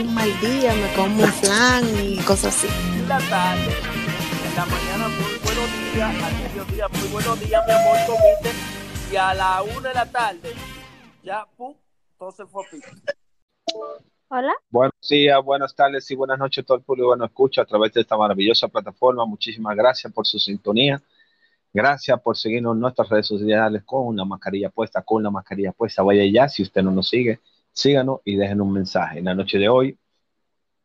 un 0.00 0.14
mal 0.14 0.30
día 0.40 0.72
me 0.74 0.94
como 0.94 1.24
un 1.24 1.32
flan 1.32 1.84
y 2.04 2.18
cosas 2.18 2.56
así. 2.56 2.68
la 3.08 3.18
tarde, 3.18 3.72
en 4.46 4.54
la 4.54 4.64
mañana 4.66 5.08
muy 5.08 5.38
buenos 5.42 5.92
días, 5.92 6.22
al 6.22 6.34
mediodía 6.34 6.88
muy 6.88 7.08
buenos 7.08 7.40
días, 7.40 7.66
mi 7.66 7.72
amor, 7.72 7.96
comiste, 8.06 8.50
y 9.12 9.16
a 9.16 9.34
la 9.34 9.62
una 9.62 9.88
de 9.88 9.94
la 9.94 10.06
tarde, 10.06 10.52
ya, 11.24 11.46
pum, 11.56 11.74
todo 12.16 12.30
se 12.30 12.46
fue 12.46 12.64
a 12.64 12.70
pico. 12.70 12.86
Hola. 14.28 14.52
Buenos 14.70 14.94
días, 15.08 15.42
buenas 15.42 15.74
tardes 15.74 16.08
y 16.10 16.14
buenas 16.14 16.38
noches 16.38 16.62
a 16.62 16.66
todo 16.66 16.78
el 16.78 16.84
público 16.84 17.12
que 17.12 17.18
nos 17.18 17.30
escucha 17.30 17.62
a 17.62 17.64
través 17.64 17.92
de 17.92 18.02
esta 18.02 18.16
maravillosa 18.16 18.68
plataforma. 18.68 19.24
Muchísimas 19.24 19.74
gracias 19.74 20.12
por 20.12 20.26
su 20.26 20.38
sintonía. 20.38 21.00
Gracias 21.72 22.20
por 22.20 22.36
seguirnos 22.36 22.74
en 22.74 22.80
nuestras 22.80 23.08
redes 23.08 23.26
sociales 23.26 23.82
con 23.84 24.06
una 24.06 24.24
mascarilla 24.24 24.68
puesta, 24.68 25.02
con 25.02 25.22
la 25.22 25.30
mascarilla 25.30 25.72
puesta. 25.72 26.02
Vaya 26.02 26.24
ya, 26.30 26.48
si 26.48 26.62
usted 26.62 26.82
no 26.82 26.90
nos 26.90 27.08
sigue, 27.08 27.40
síganos 27.78 28.20
y 28.24 28.36
dejen 28.36 28.60
un 28.60 28.72
mensaje. 28.72 29.20
En 29.20 29.24
la 29.24 29.34
noche 29.34 29.58
de 29.58 29.68
hoy 29.68 29.96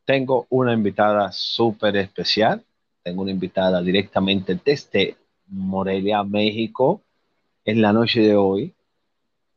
tengo 0.06 0.46
una 0.50 0.74
invitada 0.74 1.32
súper 1.32 1.98
especial. 1.98 2.64
Tengo 3.02 3.24
una 3.24 3.32
invitada 3.32 3.82
directamente 3.82 4.60
desde 4.64 5.18
Morelia, 5.48 6.24
México. 6.24 7.02
En 7.66 7.82
la 7.82 7.92
noche 7.92 8.22
de 8.22 8.36
hoy 8.36 8.74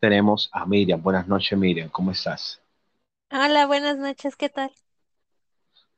tenemos 0.01 0.49
a 0.53 0.67
Miriam. 0.67 1.03
Buenas 1.03 1.29
noches, 1.29 1.59
Miriam. 1.59 1.89
¿Cómo 1.91 2.11
estás? 2.11 2.61
Hola, 3.31 3.67
buenas 3.67 3.99
noches, 3.99 4.37
¿qué 4.37 4.49
tal? 4.49 4.71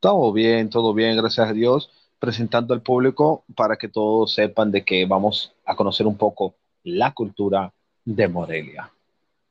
Todo 0.01 0.33
bien, 0.33 0.71
todo 0.71 0.95
bien, 0.95 1.17
gracias 1.17 1.49
a 1.49 1.53
Dios. 1.53 1.91
Presentando 2.19 2.75
al 2.75 2.83
público 2.83 3.45
para 3.55 3.77
que 3.77 3.89
todos 3.89 4.35
sepan 4.35 4.73
de 4.73 4.85
que 4.85 5.07
vamos 5.07 5.53
a 5.65 5.77
conocer 5.77 6.07
un 6.07 6.17
poco 6.17 6.55
la 6.83 7.13
cultura 7.13 7.73
de 8.05 8.27
Morelia. 8.27 8.91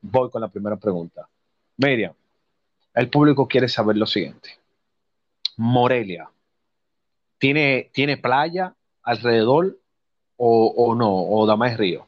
Voy 0.02 0.30
con 0.30 0.42
la 0.42 0.48
primera 0.48 0.76
pregunta. 0.76 1.28
Miriam, 1.78 2.12
el 2.94 3.10
público 3.10 3.48
quiere 3.48 3.68
saber 3.68 3.96
lo 3.96 4.06
siguiente. 4.06 4.58
Morelia, 5.58 6.30
¿tiene, 7.38 7.90
¿tiene 7.92 8.16
playa 8.16 8.74
alrededor 9.02 9.78
o, 10.36 10.74
o 10.76 10.94
no? 10.94 11.14
¿O 11.14 11.46
da 11.46 11.56
más 11.56 11.76
río? 11.76 12.06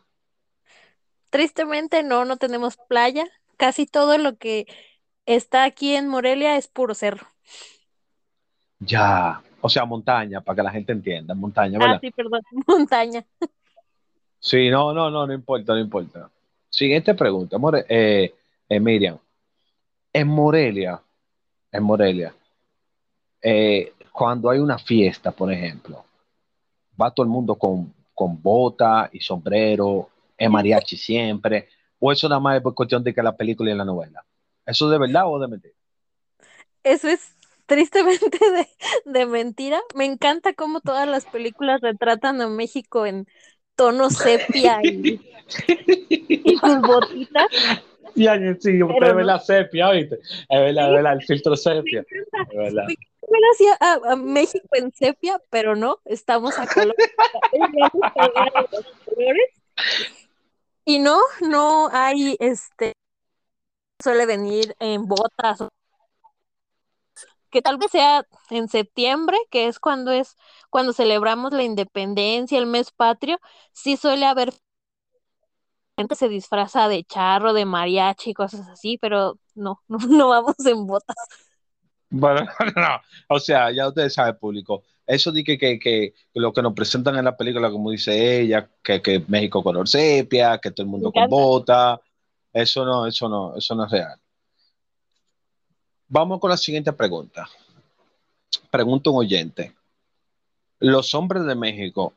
Tristemente 1.30 2.02
no, 2.02 2.24
no 2.24 2.36
tenemos 2.36 2.76
playa. 2.88 3.24
Casi 3.56 3.86
todo 3.86 4.18
lo 4.18 4.36
que 4.36 4.66
está 5.26 5.64
aquí 5.64 5.94
en 5.94 6.08
Morelia 6.08 6.56
es 6.56 6.68
puro 6.68 6.94
cerro. 6.94 7.26
Ya, 8.80 9.42
o 9.60 9.68
sea, 9.68 9.84
montaña, 9.84 10.40
para 10.40 10.56
que 10.56 10.62
la 10.62 10.70
gente 10.70 10.92
entienda, 10.92 11.34
montaña, 11.34 11.78
Ah, 11.78 11.82
¿verdad? 11.86 12.00
sí, 12.00 12.10
perdón, 12.10 12.40
montaña. 12.66 13.26
Sí, 14.38 14.70
no, 14.70 14.92
no, 14.94 15.10
no, 15.10 15.26
no 15.26 15.32
importa, 15.34 15.74
no 15.74 15.80
importa. 15.80 16.30
Siguiente 16.70 17.14
pregunta, 17.14 17.58
More- 17.58 17.84
eh, 17.88 18.34
eh, 18.68 18.80
Miriam. 18.80 19.18
En 20.12 20.28
Morelia, 20.28 21.00
en 21.72 21.82
Morelia, 21.82 22.34
eh, 23.42 23.92
cuando 24.12 24.50
hay 24.50 24.58
una 24.58 24.78
fiesta, 24.78 25.30
por 25.30 25.52
ejemplo, 25.52 26.04
va 27.00 27.10
todo 27.10 27.24
el 27.24 27.30
mundo 27.30 27.54
con, 27.54 27.92
con 28.14 28.40
bota 28.42 29.08
y 29.12 29.20
sombrero, 29.20 30.08
es 30.36 30.50
mariachi 30.50 30.96
siempre, 30.96 31.68
o 31.98 32.10
eso 32.10 32.28
nada 32.28 32.40
más 32.40 32.56
es 32.56 32.62
por 32.62 32.74
cuestión 32.74 33.04
de 33.04 33.14
que 33.14 33.22
la 33.22 33.36
película 33.36 33.70
y 33.70 33.74
la 33.74 33.84
novela. 33.84 34.24
¿Eso 34.66 34.86
es 34.86 34.90
de 34.92 34.98
verdad 34.98 35.24
o 35.26 35.38
de 35.38 35.48
mentira? 35.48 35.74
Eso 36.82 37.08
es 37.08 37.34
tristemente 37.66 38.38
de, 39.04 39.10
de 39.10 39.26
mentira. 39.26 39.80
Me 39.94 40.04
encanta 40.04 40.54
cómo 40.54 40.80
todas 40.80 41.08
las 41.08 41.26
películas 41.26 41.80
retratan 41.80 42.40
a 42.40 42.48
México 42.48 43.06
en 43.06 43.26
tono 43.76 44.10
sepia 44.10 44.80
y, 44.82 45.20
y 46.28 46.58
sus 46.58 46.80
botitas. 46.80 47.46
Ya, 48.14 48.36
sí, 48.58 48.78
Pero 48.78 49.06
es 49.06 49.14
verdad, 49.16 49.34
no. 49.34 49.40
sepia, 49.40 49.90
¿viste? 49.90 50.16
Es 50.16 50.60
verdad, 50.60 50.90
verdad, 50.90 51.12
el 51.14 51.22
filtro 51.22 51.56
sepia, 51.56 52.04
es 52.10 52.56
verdad. 52.56 52.86
A, 53.80 54.12
a 54.12 54.16
México 54.16 54.68
en 54.72 54.92
sepia, 54.92 55.40
pero 55.50 55.76
no, 55.76 55.98
estamos 56.04 56.58
a 56.58 56.66
color. 56.66 56.94
La. 57.72 57.90
Y 60.84 60.98
no, 60.98 61.18
no 61.40 61.88
hay 61.92 62.36
este 62.40 62.94
suele 64.02 64.26
venir 64.26 64.74
en 64.80 65.06
botas, 65.06 65.60
que 67.50 67.62
tal 67.62 67.78
vez 67.78 67.90
sea 67.90 68.26
en 68.50 68.68
septiembre, 68.68 69.36
que 69.50 69.66
es 69.66 69.78
cuando 69.78 70.12
es 70.12 70.36
cuando 70.70 70.92
celebramos 70.92 71.52
la 71.52 71.62
independencia, 71.62 72.58
el 72.58 72.66
mes 72.66 72.92
patrio, 72.92 73.38
sí 73.72 73.96
suele 73.96 74.26
haber 74.26 74.52
gente 76.00 76.14
se 76.16 76.28
disfraza 76.28 76.88
de 76.88 77.04
charro, 77.04 77.52
de 77.52 77.64
mariachi, 77.64 78.34
cosas 78.34 78.68
así, 78.68 78.98
pero 78.98 79.38
no, 79.54 79.80
no, 79.88 79.98
no 79.98 80.28
vamos 80.28 80.54
en 80.66 80.86
botas. 80.86 81.16
Bueno, 82.08 82.40
no, 82.76 83.00
o 83.28 83.38
sea, 83.38 83.70
ya 83.70 83.88
ustedes 83.88 84.14
saben, 84.14 84.36
público. 84.38 84.82
Eso 85.06 85.32
de 85.32 85.42
que, 85.42 85.58
que, 85.58 85.78
que 85.78 86.14
lo 86.34 86.52
que 86.52 86.62
nos 86.62 86.72
presentan 86.72 87.16
en 87.16 87.24
la 87.24 87.36
película, 87.36 87.70
como 87.70 87.90
dice 87.90 88.40
ella, 88.40 88.70
que, 88.82 89.02
que 89.02 89.24
México 89.26 89.62
color 89.62 89.88
sepia, 89.88 90.58
que 90.58 90.70
todo 90.70 90.84
el 90.84 90.90
mundo 90.90 91.10
con 91.12 91.28
bota, 91.28 92.00
eso 92.52 92.84
no, 92.84 93.06
eso 93.06 93.28
no, 93.28 93.56
eso 93.56 93.74
no 93.74 93.86
es 93.86 93.90
real. 93.90 94.20
Vamos 96.08 96.40
con 96.40 96.50
la 96.50 96.56
siguiente 96.56 96.92
pregunta. 96.92 97.48
Pregunta 98.70 99.10
un 99.10 99.18
oyente. 99.18 99.74
¿Los 100.78 101.12
hombres 101.14 101.44
de 101.44 101.54
México 101.54 102.14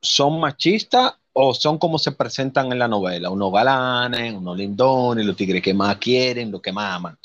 son 0.00 0.40
machistas 0.40 1.14
o 1.32 1.54
son 1.54 1.78
como 1.78 1.98
se 1.98 2.12
presentan 2.12 2.70
en 2.72 2.78
la 2.78 2.88
novela? 2.88 3.30
Unos 3.30 3.52
galanes, 3.52 4.34
unos 4.34 4.56
lindones, 4.56 5.24
los 5.24 5.36
tigres 5.36 5.62
que 5.62 5.74
más 5.74 5.96
quieren, 5.96 6.50
los 6.50 6.60
que 6.60 6.72
más 6.72 6.94
aman. 6.94 7.18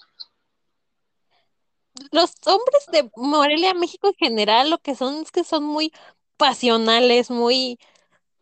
Los 2.11 2.33
hombres 2.45 2.85
de 2.91 3.09
Morelia, 3.15 3.73
México 3.73 4.07
en 4.07 4.13
general, 4.13 4.69
lo 4.69 4.77
que 4.77 4.95
son 4.95 5.15
es 5.23 5.31
que 5.31 5.43
son 5.43 5.63
muy 5.63 5.91
pasionales, 6.37 7.31
muy, 7.31 7.79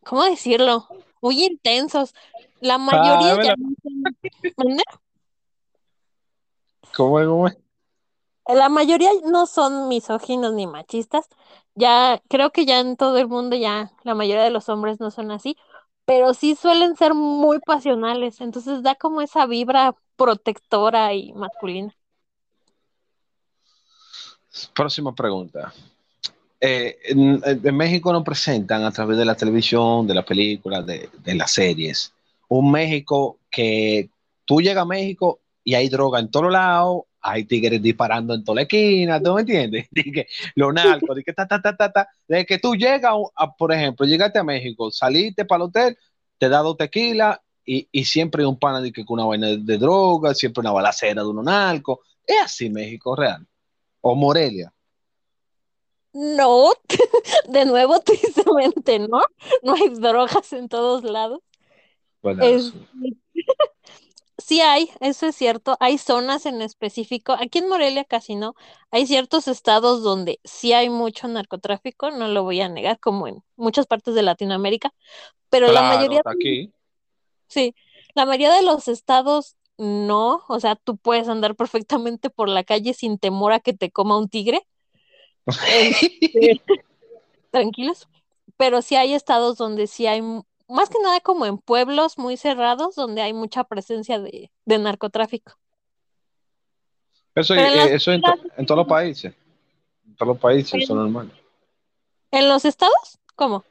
¿cómo 0.04 0.24
decirlo? 0.24 0.88
Muy 1.22 1.44
intensos. 1.44 2.14
La 2.60 2.76
Ah, 2.76 2.80
mayoría 2.80 3.32
es 3.32 3.36
ya 3.36 3.38
verdad. 3.38 3.56
no 3.58 3.70
son, 3.82 4.18
¿mande? 4.58 4.84
¿Cómo 6.96 7.20
es? 7.20 7.28
¿Cómo 7.28 7.48
es? 7.48 7.58
La 8.48 8.70
mayoría 8.70 9.10
no 9.26 9.46
son 9.48 9.88
misóginos 9.88 10.54
ni 10.54 10.68
machistas. 10.68 11.28
Ya 11.76 12.22
creo 12.30 12.52
que 12.52 12.66
ya 12.66 12.80
en 12.80 12.96
todo 12.98 13.18
el 13.18 13.28
mundo 13.28 13.56
ya 13.56 13.92
la 14.04 14.16
mayoría 14.16 14.44
de 14.44 14.52
los 14.52 14.70
hombres 14.70 15.00
no 15.00 15.12
son 15.12 15.32
así, 15.32 15.58
pero 16.06 16.34
sí 16.34 16.56
suelen 16.56 16.96
ser 16.96 17.14
muy 17.16 17.60
pasionales. 17.60 18.42
Entonces 18.42 18.84
da 18.84 18.96
como 18.96 19.22
esa 19.22 19.46
vibra 19.48 19.96
protectora 20.16 21.14
y 21.14 21.34
masculina. 21.34 21.96
Próxima 24.74 25.14
pregunta. 25.14 25.74
Eh, 26.62 26.98
en, 27.06 27.42
en 27.46 27.76
México 27.78 28.14
nos 28.14 28.24
presentan 28.24 28.84
a 28.84 28.92
través 28.92 29.18
de 29.18 29.26
la 29.26 29.36
televisión, 29.36 30.08
de 30.08 30.14
las 30.14 30.26
películas, 30.26 30.86
de, 30.86 31.10
de 31.24 31.36
las 31.36 31.52
series, 31.52 32.14
un 32.48 32.72
México 32.72 33.38
que 33.52 34.10
tú 34.46 34.62
llegas 34.62 34.84
a 34.84 34.86
México 34.86 35.40
y 35.64 35.76
hay 35.76 35.90
droga 35.90 36.20
en 36.20 36.32
todos 36.32 36.52
lados, 36.52 37.04
hay 37.28 37.44
tigres 37.46 37.82
disparando 37.82 38.36
en 38.36 38.44
toda 38.44 38.58
la 38.58 38.62
esquina, 38.62 39.22
¿tú 39.22 39.34
me 39.34 39.42
entiendes? 39.42 39.88
De 39.90 40.04
que 40.12 40.28
los 40.54 40.74
narcos, 40.74 41.18
que 41.26 41.34
ta, 41.34 41.48
ta, 41.48 41.60
ta, 41.60 41.76
ta, 41.76 41.92
ta, 41.92 42.08
de 42.28 42.46
que 42.46 42.60
tú 42.60 42.76
llegas, 42.76 43.14
a, 43.36 43.56
por 43.56 43.74
ejemplo, 43.74 44.06
llegaste 44.06 44.38
a 44.38 44.44
México, 44.44 44.92
saliste 44.92 45.44
para 45.44 45.64
el 45.64 45.70
hotel, 45.70 45.98
te 46.38 46.50
da 46.50 46.60
dos 46.60 46.78
tequilas 46.78 47.40
y, 47.66 47.88
y 47.92 48.06
siempre 48.06 48.44
hay 48.44 48.48
un 48.48 48.60
pana 48.60 48.80
de 48.80 48.92
que 48.92 49.04
con 49.04 49.20
una 49.20 49.28
vaina 49.28 49.48
de, 49.48 49.58
de 49.58 49.78
droga, 49.80 50.36
siempre 50.36 50.62
una 50.62 50.72
balacera 50.72 51.24
de 51.24 51.28
unos 51.28 51.46
narcos. 51.46 52.00
Es 52.28 52.44
así 52.44 52.70
México 52.70 53.16
real. 53.16 53.46
O 54.02 54.14
Morelia. 54.14 54.72
No, 56.14 56.70
de 57.50 57.66
nuevo, 57.66 58.00
tristemente, 58.06 59.00
¿no? 59.00 59.22
No 59.64 59.74
hay 59.74 59.90
drogas 59.90 60.54
en 60.54 60.70
todos 60.70 61.04
lados. 61.04 61.40
¿verdad? 62.22 62.48
Es, 62.48 62.72
Sí. 64.46 64.62
hay, 64.62 64.90
eso 65.00 65.28
es 65.28 65.36
cierto. 65.36 65.78
Hay 65.80 65.98
zonas 65.98 66.46
en 66.46 66.62
específico. 66.62 67.34
Aquí 67.34 67.60
en 67.60 67.70
Morelia 67.70 68.04
casi 68.04 68.36
no. 68.36 68.56
Hay 68.92 69.08
ciertos 69.08 69.48
estados 69.48 70.04
donde 70.04 70.40
sí 70.44 70.74
hay 70.74 70.90
mucho 70.90 71.28
narcotráfico, 71.28 72.12
no 72.12 72.28
lo 72.28 72.44
voy 72.44 72.62
a 72.62 72.70
negar, 72.70 73.00
como 73.00 73.28
en 73.28 73.44
muchas 73.56 73.88
partes 73.88 74.16
de 74.16 74.22
Latinoamérica, 74.22 74.94
pero 75.50 75.72
la 75.72 75.84
mayoría, 75.84 76.22
aquí. 76.26 76.72
sí, 77.48 77.76
la 78.14 78.26
mayoría 78.26 78.54
de 78.54 78.64
los 78.64 78.88
estados 78.88 79.56
no. 79.78 80.44
O 80.48 80.60
sea, 80.60 80.76
tú 80.76 80.98
puedes 80.98 81.28
andar 81.28 81.56
perfectamente 81.56 82.30
por 82.30 82.50
la 82.50 82.64
calle 82.64 82.94
sin 82.94 83.18
temor 83.18 83.54
a 83.54 83.60
que 83.60 83.74
te 83.74 83.92
coma 83.92 84.18
un 84.18 84.30
tigre. 84.30 84.66
Este, 85.70 86.62
tranquilos. 87.52 88.08
Pero 88.58 88.82
sí 88.82 88.96
hay 88.96 89.14
estados 89.14 89.58
donde 89.58 89.88
sí 89.88 90.08
hay, 90.08 90.22
más 90.68 90.90
que 90.90 91.00
nada 91.00 91.20
como 91.20 91.46
en 91.46 91.58
pueblos 91.58 92.18
muy 92.18 92.38
cerrados, 92.38 92.96
donde 92.96 93.22
hay 93.22 93.34
mucha 93.34 93.64
presencia 93.64 94.20
de, 94.20 94.52
de 94.66 94.80
narcotráfico. 94.80 95.54
Eso, 97.36 97.54
en 97.54 97.60
eh, 97.60 97.94
eso 97.96 98.12
en, 98.12 98.22
to- 98.22 98.36
en 98.58 98.66
todos 98.66 98.80
los 98.80 98.88
países. 98.88 99.34
En 100.06 100.16
todos 100.16 100.30
los 100.34 100.40
países, 100.40 100.74
eso 100.74 100.94
es 100.94 100.98
normal. 100.98 101.32
¿En 102.32 102.48
los 102.50 102.66
estados? 102.66 103.20
¿Cómo? 103.36 103.64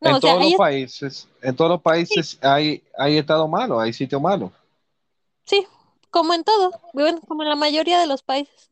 No, 0.00 0.10
en 0.10 0.16
o 0.16 0.20
sea, 0.20 0.30
todos 0.30 0.42
hay 0.42 0.50
los 0.50 0.58
países, 0.58 1.28
en 1.42 1.56
todos 1.56 1.70
los 1.72 1.82
países 1.82 2.38
hay, 2.40 2.82
hay 2.96 3.18
estado 3.18 3.46
malo, 3.46 3.78
hay 3.78 3.92
sitio 3.92 4.18
malo. 4.18 4.50
Sí, 5.44 5.66
como 6.10 6.32
en 6.32 6.42
todo, 6.42 6.72
bueno, 6.94 7.20
como 7.28 7.42
en 7.42 7.50
la 7.50 7.56
mayoría 7.56 8.00
de 8.00 8.06
los 8.06 8.22
países. 8.22 8.69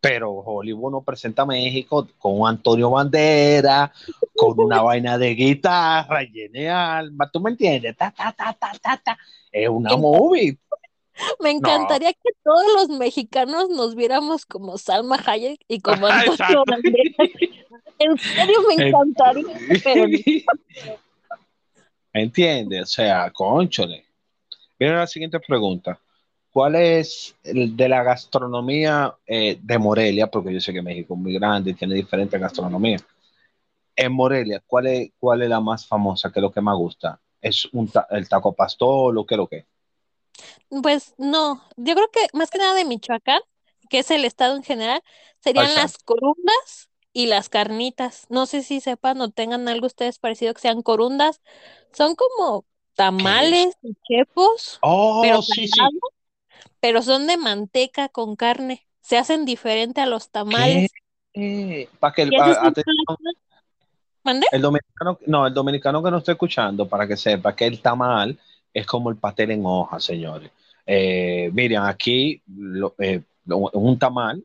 Pero 0.00 0.32
Hollywood 0.32 0.92
no 0.92 1.02
presenta 1.02 1.42
a 1.42 1.46
México 1.46 2.08
con 2.18 2.48
Antonio 2.48 2.90
Bandera, 2.90 3.92
con 4.34 4.58
una 4.58 4.80
vaina 4.82 5.18
de 5.18 5.34
guitarra, 5.34 6.24
genial. 6.24 7.12
¿Tú 7.32 7.40
me 7.40 7.50
entiendes? 7.50 7.96
Ta, 7.96 8.10
ta, 8.10 8.32
ta, 8.32 8.52
ta, 8.54 8.72
ta, 8.80 8.96
ta. 8.96 9.18
Es 9.52 9.68
una 9.68 9.96
movie. 9.96 10.56
Me 11.40 11.50
encantaría 11.50 12.12
que 12.12 12.30
todos 12.42 12.64
los 12.74 12.98
mexicanos 12.98 13.68
nos 13.68 13.94
viéramos 13.94 14.46
como 14.46 14.78
Salma 14.78 15.20
Hayek 15.24 15.60
y 15.68 15.80
como 15.80 16.06
Antonio 16.06 16.32
Exacto. 16.32 16.64
Banderas. 16.66 17.30
En 17.98 18.16
serio 18.16 18.56
me 18.66 18.88
encantaría, 18.88 19.42
no. 19.44 20.96
¿Entiendes? 22.12 22.82
O 22.82 22.86
sea, 22.86 23.30
conchole. 23.30 24.04
Viene 24.78 24.96
la 24.96 25.06
siguiente 25.06 25.38
pregunta. 25.40 26.00
¿Cuál 26.52 26.74
es 26.74 27.36
el 27.44 27.76
de 27.76 27.88
la 27.88 28.02
gastronomía 28.02 29.14
eh, 29.26 29.58
de 29.62 29.78
Morelia? 29.78 30.26
Porque 30.28 30.52
yo 30.52 30.60
sé 30.60 30.72
que 30.72 30.82
México 30.82 31.14
es 31.14 31.20
muy 31.20 31.34
grande 31.34 31.70
y 31.70 31.74
tiene 31.74 31.94
diferentes 31.94 32.40
gastronomías. 32.40 33.04
En 33.96 34.12
Morelia, 34.12 34.62
¿cuál 34.66 34.88
es, 34.88 35.10
cuál 35.18 35.42
es 35.42 35.48
la 35.50 35.60
más 35.60 35.86
famosa? 35.86 36.32
¿Qué 36.32 36.40
es 36.40 36.42
lo 36.42 36.52
que 36.52 36.60
más 36.62 36.76
gusta? 36.76 37.20
¿Es 37.40 37.66
un 37.72 37.88
ta- 37.88 38.06
el 38.10 38.28
taco 38.28 38.54
pastor 38.54 39.16
o 39.18 39.26
qué 39.26 39.34
es 39.34 39.38
lo 39.38 39.48
que? 39.48 39.66
Pues 40.82 41.14
no, 41.18 41.62
yo 41.76 41.94
creo 41.94 42.10
que 42.10 42.26
más 42.32 42.50
que 42.50 42.58
nada 42.58 42.74
de 42.74 42.84
Michoacán, 42.84 43.40
que 43.88 44.00
es 44.00 44.10
el 44.10 44.24
estado 44.24 44.56
en 44.56 44.62
general, 44.62 45.02
serían 45.40 45.64
Exacto. 45.66 45.74
las 45.74 45.98
corundas 45.98 46.90
y 47.12 47.26
las 47.26 47.48
carnitas. 47.48 48.26
No 48.30 48.46
sé 48.46 48.62
si 48.62 48.80
sepan 48.80 49.20
o 49.20 49.30
tengan 49.30 49.68
algo 49.68 49.86
ustedes 49.86 50.18
parecido 50.18 50.54
que 50.54 50.60
sean 50.60 50.82
corundas. 50.82 51.40
Son 51.92 52.14
como 52.14 52.64
tamales 52.94 53.74
y 53.82 53.94
chepos, 54.08 54.82
Oh, 54.82 55.20
pero 55.20 55.42
sí, 55.42 55.66
sí. 55.68 55.80
Pero 56.80 57.02
son 57.02 57.26
de 57.26 57.36
manteca 57.36 58.08
con 58.08 58.36
carne. 58.36 58.86
Se 59.00 59.18
hacen 59.18 59.44
diferente 59.44 60.00
a 60.00 60.06
los 60.06 60.30
tamales. 60.30 60.90
Para 61.98 62.12
que 62.14 62.22
el, 62.22 62.30
dominicano, 64.62 65.18
no, 65.26 65.46
el 65.46 65.54
dominicano 65.54 66.02
que 66.02 66.10
nos 66.10 66.20
está 66.20 66.32
escuchando, 66.32 66.88
para 66.88 67.06
que 67.06 67.16
sepa 67.16 67.54
que 67.54 67.66
el 67.66 67.80
tamal 67.80 68.38
es 68.72 68.86
como 68.86 69.10
el 69.10 69.16
pastel 69.16 69.50
en 69.52 69.62
hoja, 69.64 69.98
señores. 70.00 70.50
Eh, 70.86 71.50
miren, 71.52 71.82
aquí 71.82 72.42
lo- 72.46 72.94
eh, 72.98 73.22
lo- 73.46 73.58
un 73.58 73.98
tamal, 73.98 74.44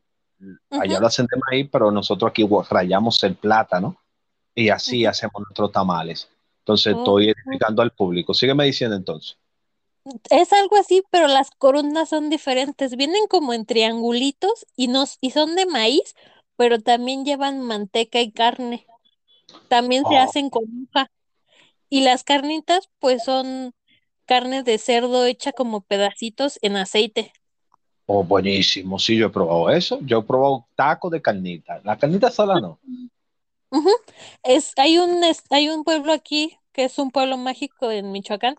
allá 0.70 1.00
lo 1.00 1.06
hacen 1.06 1.26
de 1.26 1.40
maíz, 1.50 1.68
pero 1.70 1.90
nosotros 1.90 2.30
aquí 2.30 2.48
rayamos 2.70 3.22
el 3.24 3.34
plátano 3.34 3.96
y 4.54 4.68
así 4.68 5.04
hacemos 5.04 5.42
nuestros 5.42 5.72
tamales. 5.72 6.28
Entonces 6.60 6.94
Oh. 6.94 6.98
estoy 6.98 7.30
explicando 7.30 7.82
al 7.82 7.90
público. 7.92 8.32
Sígueme 8.34 8.64
diciendo 8.64 8.96
entonces. 8.96 9.36
Es 10.30 10.52
algo 10.52 10.76
así, 10.76 11.02
pero 11.10 11.26
las 11.28 11.50
corundas 11.50 12.08
son 12.10 12.30
diferentes. 12.30 12.96
Vienen 12.96 13.26
como 13.28 13.52
en 13.52 13.66
triangulitos 13.66 14.66
y, 14.76 14.88
nos, 14.88 15.18
y 15.20 15.30
son 15.30 15.56
de 15.56 15.66
maíz, 15.66 16.14
pero 16.56 16.80
también 16.80 17.24
llevan 17.24 17.60
manteca 17.60 18.20
y 18.20 18.30
carne. 18.32 18.86
También 19.68 20.04
se 20.06 20.16
Oh. 20.16 20.20
hacen 20.20 20.50
con 20.50 20.64
hoja. 20.94 21.10
Y 21.90 22.02
las 22.02 22.24
carnitas, 22.24 22.90
pues 23.00 23.24
son 23.24 23.74
carne 24.26 24.62
de 24.62 24.78
cerdo 24.78 25.26
hecha 25.26 25.52
como 25.52 25.82
pedacitos 25.82 26.58
en 26.62 26.76
aceite. 26.76 27.32
Oh, 28.06 28.22
buenísimo. 28.24 28.98
Sí, 28.98 29.16
yo 29.16 29.26
he 29.26 29.30
probado 29.30 29.70
eso. 29.70 29.98
Yo 30.02 30.18
he 30.20 30.22
probado 30.22 30.66
taco 30.76 31.10
de 31.10 31.20
carnita. 31.22 31.80
La 31.84 31.96
carnita 31.98 32.30
sola 32.30 32.60
no. 32.60 32.78
Es, 34.42 34.72
hay 34.76 34.98
un, 34.98 35.22
es- 35.24 35.44
hay 35.50 35.68
un 35.68 35.84
pueblo 35.84 36.12
aquí 36.12 36.58
que 36.72 36.84
es 36.84 36.98
un 36.98 37.10
pueblo 37.10 37.36
mágico 37.36 37.90
en 37.90 38.12
Michoacán 38.12 38.56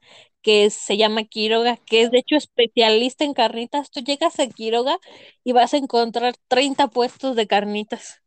que 0.47 0.69
se 0.69 0.95
llama 0.95 1.25
Quiroga, 1.25 1.75
que 1.75 2.03
es 2.03 2.09
de 2.09 2.19
hecho 2.19 2.37
especialista 2.37 3.25
en 3.25 3.33
carnitas. 3.33 3.91
Tú 3.91 3.99
llegas 3.99 4.39
a 4.39 4.47
Quiroga 4.47 4.97
y 5.43 5.51
vas 5.51 5.73
a 5.73 5.77
encontrar 5.77 6.35
30 6.47 6.87
puestos 6.87 7.35
de 7.35 7.47
carnitas. 7.47 8.21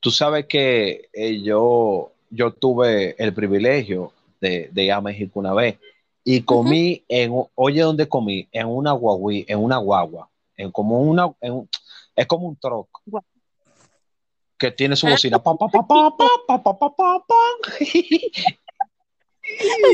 Tú 0.00 0.10
sabes 0.10 0.46
que 0.46 1.08
yo, 1.44 2.10
yo 2.28 2.52
tuve 2.52 3.14
el 3.22 3.32
privilegio 3.32 4.12
de, 4.40 4.68
de, 4.72 4.82
ir 4.82 4.90
a 4.90 5.00
México 5.00 5.38
una 5.38 5.54
vez 5.54 5.78
y 6.24 6.42
comí, 6.42 7.04
en, 7.06 7.32
oye, 7.54 7.82
¿dónde 7.82 8.08
comí? 8.08 8.48
En 8.50 8.66
una 8.66 8.90
guagui, 8.90 9.44
en 9.46 9.60
una 9.60 9.76
guagua, 9.76 10.28
en 10.56 10.72
como 10.72 11.02
una, 11.02 11.32
en, 11.40 11.68
es 12.16 12.26
como 12.26 12.48
un 12.48 12.56
troc. 12.56 12.88
Gua 13.06 13.22
que 14.58 14.72
tiene 14.72 14.96
su 14.96 15.06
bocina. 15.06 15.40
Pa, 15.40 15.56
pa, 15.56 15.68
pa, 15.68 15.86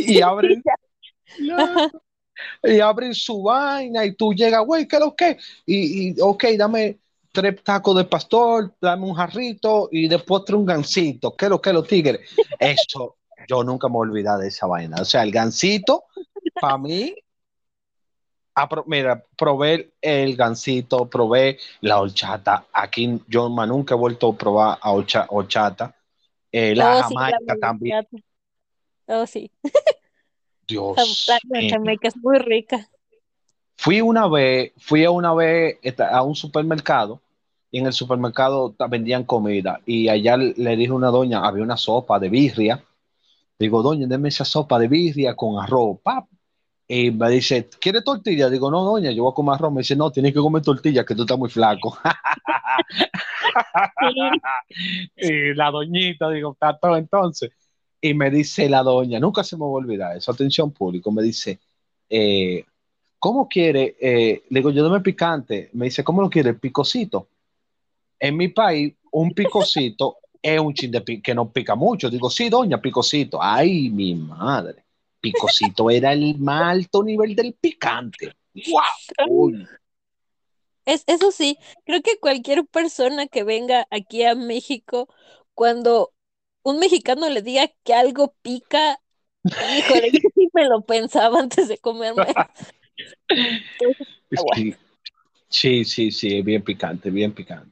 y 0.06 0.20
abren, 0.20 0.62
Y 2.62 2.78
abren 2.78 3.14
su 3.14 3.42
vaina 3.42 4.04
y 4.04 4.14
tú 4.14 4.32
llegas, 4.32 4.64
güey, 4.64 4.86
¿qué 4.86 4.96
es 4.96 5.00
lo 5.00 5.16
que? 5.16 5.38
Y, 5.66 6.10
y, 6.10 6.14
ok, 6.20 6.44
dame 6.56 6.98
tres 7.32 7.62
tacos 7.62 7.96
de 7.96 8.04
pastor, 8.04 8.72
dame 8.80 9.06
un 9.06 9.14
jarrito 9.14 9.88
y 9.90 10.08
después 10.08 10.44
trae 10.44 10.58
un 10.58 10.66
gansito, 10.66 11.34
¿qué 11.36 11.46
es 11.46 11.50
lo 11.50 11.60
que 11.60 11.72
los 11.72 11.86
tigres? 11.86 12.20
Eso, 12.58 13.16
yo 13.48 13.64
nunca 13.64 13.88
me 13.88 13.96
olvidar 13.96 14.38
de 14.38 14.48
esa 14.48 14.66
vaina. 14.66 14.98
O 15.00 15.04
sea, 15.04 15.22
el 15.22 15.32
gansito, 15.32 16.04
para 16.60 16.78
mí, 16.78 17.14
mira, 18.86 19.22
probé 19.36 19.92
el 20.00 20.36
gansito, 20.36 21.08
probé 21.08 21.58
la 21.80 22.00
horchata. 22.00 22.66
Aquí 22.72 23.20
yo 23.28 23.48
nunca 23.48 23.94
he 23.94 23.98
vuelto 23.98 24.30
a 24.30 24.36
probar 24.36 24.78
a 24.80 24.92
horcha- 24.92 25.26
horchata. 25.28 25.94
Eh, 26.50 26.74
la 26.74 26.90
Oh, 26.90 27.08
sí, 27.08 27.14
la 27.14 27.20
jamaica 27.24 27.56
también. 27.60 28.08
Oh, 29.06 29.26
sí. 29.26 29.50
Dios 30.68 31.26
La, 31.26 31.68
jamaica 31.68 32.08
es 32.08 32.16
muy 32.16 32.38
rica. 32.38 32.88
Fui 33.76 34.00
una 34.00 34.28
vez, 34.28 34.72
fui 34.76 35.04
a 35.04 35.10
una 35.10 35.32
vez 35.34 35.78
a 35.98 36.22
un 36.22 36.34
supermercado 36.34 37.20
y 37.70 37.78
en 37.78 37.86
el 37.86 37.92
supermercado 37.92 38.74
vendían 38.90 39.24
comida 39.24 39.80
y 39.86 40.08
allá 40.08 40.36
le 40.36 40.76
dije 40.76 40.90
a 40.90 40.94
una 40.94 41.08
doña, 41.08 41.40
había 41.46 41.62
una 41.62 41.76
sopa 41.76 42.18
de 42.18 42.28
birria. 42.28 42.84
Digo, 43.58 43.82
doña, 43.82 44.06
deme 44.06 44.28
esa 44.28 44.44
sopa 44.44 44.78
de 44.78 44.88
birria 44.88 45.34
con 45.34 45.62
arroz, 45.62 45.98
pap. 46.02 46.28
Y 46.90 47.10
me 47.10 47.28
dice, 47.30 47.68
¿quiere 47.80 48.02
tortilla? 48.02 48.48
Digo, 48.48 48.70
no, 48.70 48.82
doña, 48.82 49.10
yo 49.10 49.24
voy 49.24 49.32
a 49.32 49.34
comer 49.34 49.54
arroz. 49.54 49.72
Me 49.72 49.80
dice, 49.80 49.96
no, 49.96 50.10
tienes 50.10 50.32
que 50.32 50.40
comer 50.40 50.62
tortilla, 50.62 51.04
que 51.04 51.14
tú 51.14 51.22
estás 51.22 51.38
muy 51.38 51.50
flaco. 51.50 51.98
y 55.16 55.54
la 55.54 55.70
doñita, 55.70 56.30
digo, 56.30 56.52
está 56.52 56.78
todo 56.78 56.96
entonces. 56.96 57.50
Y 58.00 58.14
me 58.14 58.30
dice 58.30 58.68
la 58.68 58.82
doña, 58.82 59.18
nunca 59.18 59.42
se 59.42 59.56
me 59.56 59.62
va 59.62 59.66
a 59.66 59.70
olvidar 59.70 60.16
eso, 60.16 60.30
atención 60.30 60.70
público, 60.70 61.10
me 61.10 61.22
dice, 61.22 61.58
eh, 62.08 62.64
¿cómo 63.18 63.48
quiere? 63.48 63.96
Eh, 64.00 64.44
le 64.48 64.60
digo, 64.60 64.70
yo 64.70 64.82
dame 64.84 65.00
picante. 65.00 65.70
Me 65.72 65.86
dice, 65.86 66.04
¿cómo 66.04 66.22
lo 66.22 66.30
quiere? 66.30 66.54
Picosito. 66.54 67.28
En 68.18 68.36
mi 68.36 68.48
país, 68.48 68.94
un 69.12 69.32
picosito 69.32 70.18
es 70.40 70.60
un 70.60 70.74
chin 70.74 70.90
de 70.90 71.20
que 71.22 71.34
no 71.34 71.50
pica 71.50 71.74
mucho. 71.74 72.10
Digo, 72.10 72.30
sí, 72.30 72.48
doña, 72.48 72.80
picosito. 72.80 73.38
Ay, 73.40 73.90
mi 73.90 74.14
madre. 74.14 74.84
Picosito 75.20 75.90
era 75.90 76.12
el 76.12 76.38
más 76.38 76.62
alto 76.72 77.02
nivel 77.02 77.34
del 77.34 77.54
picante. 77.54 78.32
¡Wow! 78.54 79.52
Es, 80.84 81.04
eso 81.06 81.30
sí, 81.32 81.58
creo 81.84 82.00
que 82.00 82.18
cualquier 82.18 82.64
persona 82.66 83.26
que 83.26 83.44
venga 83.44 83.86
aquí 83.90 84.22
a 84.24 84.34
México, 84.34 85.08
cuando 85.54 86.12
un 86.62 86.78
mexicano 86.78 87.28
le 87.28 87.42
diga 87.42 87.68
que 87.84 87.94
algo 87.94 88.34
pica, 88.42 89.00
híjole, 89.44 90.10
yo 90.12 90.28
sí 90.34 90.48
me 90.52 90.68
lo 90.68 90.82
pensaba 90.82 91.40
antes 91.40 91.68
de 91.68 91.78
comerme. 91.78 92.26
Sí, 94.54 94.74
sí, 95.48 95.84
sí, 95.84 96.10
sí, 96.10 96.42
bien 96.42 96.62
picante, 96.62 97.10
bien 97.10 97.32
picante. 97.32 97.70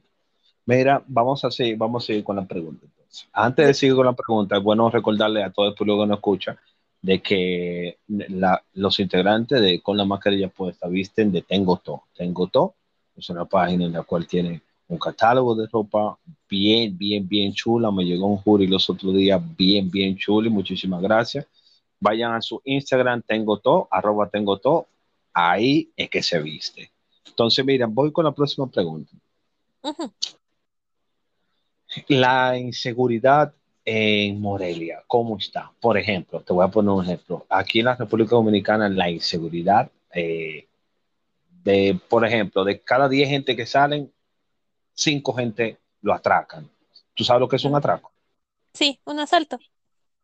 Mira, 0.65 1.03
vamos 1.07 1.43
a 1.45 1.51
seguir, 1.51 1.77
vamos 1.77 2.03
a 2.03 2.07
seguir 2.07 2.23
con 2.23 2.35
la 2.35 2.45
pregunta. 2.45 2.85
entonces. 2.85 3.27
Antes 3.31 3.67
de 3.67 3.73
seguir 3.73 3.95
con 3.95 4.05
la 4.05 4.13
pregunta, 4.13 4.57
es 4.57 4.63
bueno 4.63 4.89
recordarle 4.89 5.43
a 5.43 5.51
todo 5.51 5.67
el 5.67 5.75
público 5.75 6.01
que 6.01 6.07
nos 6.07 6.17
escucha 6.17 6.57
de 7.01 7.21
que 7.21 7.99
la- 8.07 8.63
los 8.73 8.99
integrantes 8.99 9.61
de 9.61 9.81
Con 9.81 9.97
la 9.97 10.05
Mascarilla 10.05 10.49
Puesta 10.49 10.87
visten 10.87 11.31
de 11.31 11.41
Tengo 11.43 11.77
Todo. 11.77 12.03
Tengo 12.15 12.47
Todo 12.47 12.73
es 13.15 13.29
una 13.29 13.45
página 13.45 13.85
en 13.85 13.93
la 13.93 14.03
cual 14.03 14.27
tiene 14.27 14.61
un 14.87 14.97
catálogo 14.97 15.55
de 15.55 15.67
ropa 15.67 16.17
bien, 16.49 16.97
bien, 16.97 17.27
bien 17.27 17.53
chula. 17.53 17.91
Me 17.91 18.03
llegó 18.03 18.27
un 18.27 18.37
jury 18.37 18.67
los 18.67 18.89
otros 18.89 19.13
días 19.13 19.41
bien, 19.57 19.89
bien 19.89 20.15
chulo 20.17 20.47
y 20.47 20.51
muchísimas 20.51 21.01
gracias. 21.01 21.45
Vayan 21.99 22.33
a 22.33 22.41
su 22.41 22.61
Instagram, 22.63 23.21
Tengo 23.23 23.59
Todo, 23.59 23.87
arroba 23.91 24.29
Tengo 24.29 24.57
Todo. 24.57 24.87
Ahí 25.33 25.91
es 25.95 26.09
que 26.09 26.23
se 26.23 26.39
viste. 26.39 26.91
Entonces, 27.27 27.63
miren, 27.65 27.93
voy 27.93 28.11
con 28.11 28.25
la 28.25 28.31
próxima 28.31 28.67
pregunta. 28.67 29.11
La 32.07 32.57
inseguridad 32.57 33.53
en 33.85 34.41
Morelia, 34.41 35.03
¿cómo 35.07 35.37
está? 35.37 35.71
Por 35.79 35.97
ejemplo, 35.97 36.41
te 36.41 36.51
voy 36.51 36.65
a 36.65 36.67
poner 36.69 36.91
un 36.91 37.03
ejemplo. 37.03 37.45
Aquí 37.49 37.79
en 37.79 37.85
la 37.85 37.95
República 37.95 38.31
Dominicana, 38.35 38.89
la 38.89 39.09
inseguridad 39.09 39.89
eh, 40.13 40.67
de, 41.63 41.99
por 42.09 42.25
ejemplo, 42.25 42.65
de 42.65 42.79
cada 42.81 43.07
10 43.07 43.29
gente 43.29 43.55
que 43.55 43.65
salen, 43.65 44.11
5 44.97 45.33
gente 45.33 45.77
lo 46.01 46.13
atracan. 46.13 46.69
¿Tú 47.13 47.23
sabes 47.23 47.39
lo 47.39 47.47
que 47.47 47.55
es 47.57 47.63
un 47.63 47.75
atraco? 47.75 48.11
Sí, 48.73 48.99
un 49.05 49.19
asalto. 49.19 49.59